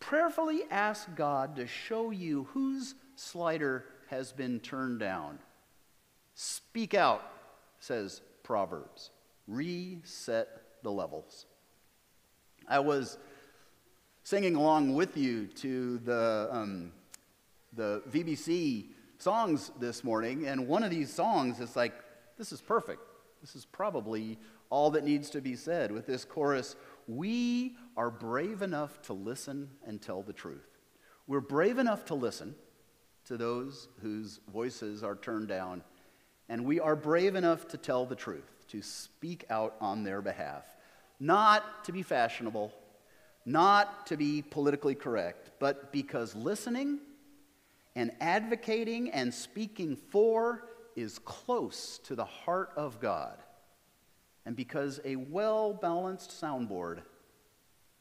prayerfully 0.00 0.62
ask 0.70 1.08
God 1.16 1.56
to 1.56 1.66
show 1.66 2.10
you 2.10 2.46
whose 2.52 2.94
slider 3.16 3.86
has 4.08 4.32
been 4.32 4.60
turned 4.60 5.00
down. 5.00 5.38
Speak 6.34 6.92
out, 6.92 7.22
says 7.80 8.20
Proverbs. 8.42 9.10
Reset 9.46 10.48
the 10.82 10.92
levels. 10.92 11.46
I 12.68 12.80
was 12.80 13.16
singing 14.28 14.56
along 14.56 14.92
with 14.92 15.16
you 15.16 15.46
to 15.46 15.96
the, 16.00 16.50
um, 16.52 16.92
the 17.72 18.02
VBC 18.10 18.88
songs 19.16 19.72
this 19.80 20.04
morning, 20.04 20.46
and 20.46 20.68
one 20.68 20.82
of 20.82 20.90
these 20.90 21.10
songs 21.10 21.60
is 21.60 21.74
like, 21.74 21.94
this 22.36 22.52
is 22.52 22.60
perfect. 22.60 23.00
This 23.40 23.56
is 23.56 23.64
probably 23.64 24.38
all 24.68 24.90
that 24.90 25.02
needs 25.02 25.30
to 25.30 25.40
be 25.40 25.56
said 25.56 25.90
with 25.90 26.06
this 26.06 26.26
chorus 26.26 26.76
We 27.06 27.76
are 27.96 28.10
brave 28.10 28.60
enough 28.60 29.00
to 29.04 29.14
listen 29.14 29.70
and 29.86 29.98
tell 29.98 30.20
the 30.20 30.34
truth. 30.34 30.76
We're 31.26 31.40
brave 31.40 31.78
enough 31.78 32.04
to 32.06 32.14
listen 32.14 32.54
to 33.28 33.38
those 33.38 33.88
whose 34.02 34.40
voices 34.52 35.02
are 35.02 35.16
turned 35.16 35.48
down, 35.48 35.82
and 36.50 36.66
we 36.66 36.80
are 36.80 36.96
brave 36.96 37.34
enough 37.34 37.66
to 37.68 37.78
tell 37.78 38.04
the 38.04 38.14
truth, 38.14 38.66
to 38.68 38.82
speak 38.82 39.46
out 39.48 39.74
on 39.80 40.04
their 40.04 40.20
behalf. 40.20 40.66
Not 41.18 41.82
to 41.84 41.92
be 41.92 42.02
fashionable, 42.02 42.74
not 43.48 44.06
to 44.06 44.16
be 44.16 44.42
politically 44.42 44.94
correct, 44.94 45.52
but 45.58 45.90
because 45.90 46.34
listening 46.36 46.98
and 47.96 48.12
advocating 48.20 49.10
and 49.10 49.32
speaking 49.32 49.96
for 49.96 50.64
is 50.94 51.18
close 51.20 51.98
to 52.04 52.14
the 52.14 52.24
heart 52.24 52.70
of 52.76 53.00
God. 53.00 53.38
And 54.44 54.54
because 54.54 55.00
a 55.04 55.16
well 55.16 55.72
balanced 55.72 56.30
soundboard 56.30 57.00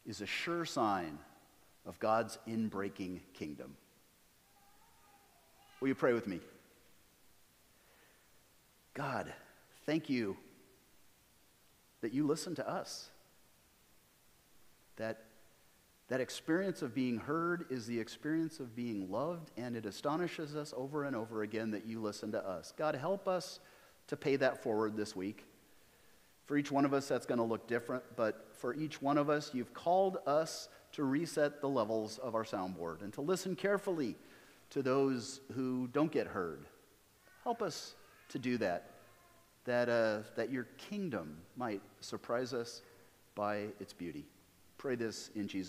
is 0.05 0.21
a 0.21 0.25
sure 0.25 0.65
sign 0.65 1.17
of 1.85 1.97
God's 1.99 2.37
inbreaking 2.47 3.21
kingdom. 3.33 3.75
Will 5.79 5.87
you 5.87 5.95
pray 5.95 6.13
with 6.13 6.27
me? 6.27 6.41
God, 8.93 9.31
thank 9.85 10.09
you 10.09 10.35
that 12.01 12.13
you 12.13 12.25
listen 12.25 12.55
to 12.55 12.67
us. 12.67 13.09
That 14.97 15.26
that 16.09 16.21
experience 16.21 16.81
of 16.81 16.95
being 16.95 17.17
heard 17.17 17.65
is 17.69 17.85
the 17.85 17.99
experience 17.99 18.59
of 18.59 18.75
being 18.75 19.11
loved, 19.11 19.51
and 19.57 19.75
it 19.75 19.85
astonishes 19.85 20.55
us 20.55 20.73
over 20.75 21.03
and 21.03 21.15
over 21.15 21.41
again 21.41 21.71
that 21.71 21.85
you 21.85 22.01
listen 22.01 22.31
to 22.31 22.47
us. 22.47 22.73
God, 22.77 22.95
help 22.95 23.27
us 23.27 23.59
to 24.07 24.15
pay 24.15 24.37
that 24.37 24.63
forward 24.63 24.95
this 24.95 25.15
week. 25.15 25.45
For 26.45 26.55
each 26.55 26.71
one 26.71 26.85
of 26.85 26.93
us, 26.93 27.09
that's 27.09 27.25
going 27.25 27.39
to 27.39 27.43
look 27.43 27.67
different, 27.67 28.03
but 28.15 28.47
for 28.53 28.73
each 28.73 29.01
one 29.01 29.17
of 29.17 29.29
us, 29.29 29.53
you've 29.53 29.73
called 29.73 30.19
us 30.25 30.69
to 30.93 31.03
reset 31.03 31.59
the 31.59 31.67
levels 31.67 32.19
of 32.19 32.35
our 32.35 32.45
soundboard 32.45 33.01
and 33.01 33.11
to 33.13 33.21
listen 33.21 33.53
carefully 33.53 34.15
to 34.69 34.81
those 34.81 35.41
who 35.53 35.87
don't 35.91 36.11
get 36.11 36.27
heard. 36.27 36.65
Help 37.43 37.61
us 37.61 37.95
to 38.29 38.39
do 38.39 38.57
that, 38.57 38.91
that, 39.65 39.89
uh, 39.89 40.19
that 40.37 40.49
your 40.49 40.67
kingdom 40.77 41.37
might 41.57 41.81
surprise 41.99 42.53
us 42.53 42.81
by 43.35 43.65
its 43.81 43.91
beauty. 43.91 44.25
Pray 44.77 44.95
this 44.95 45.31
in 45.35 45.47
Jesus' 45.47 45.65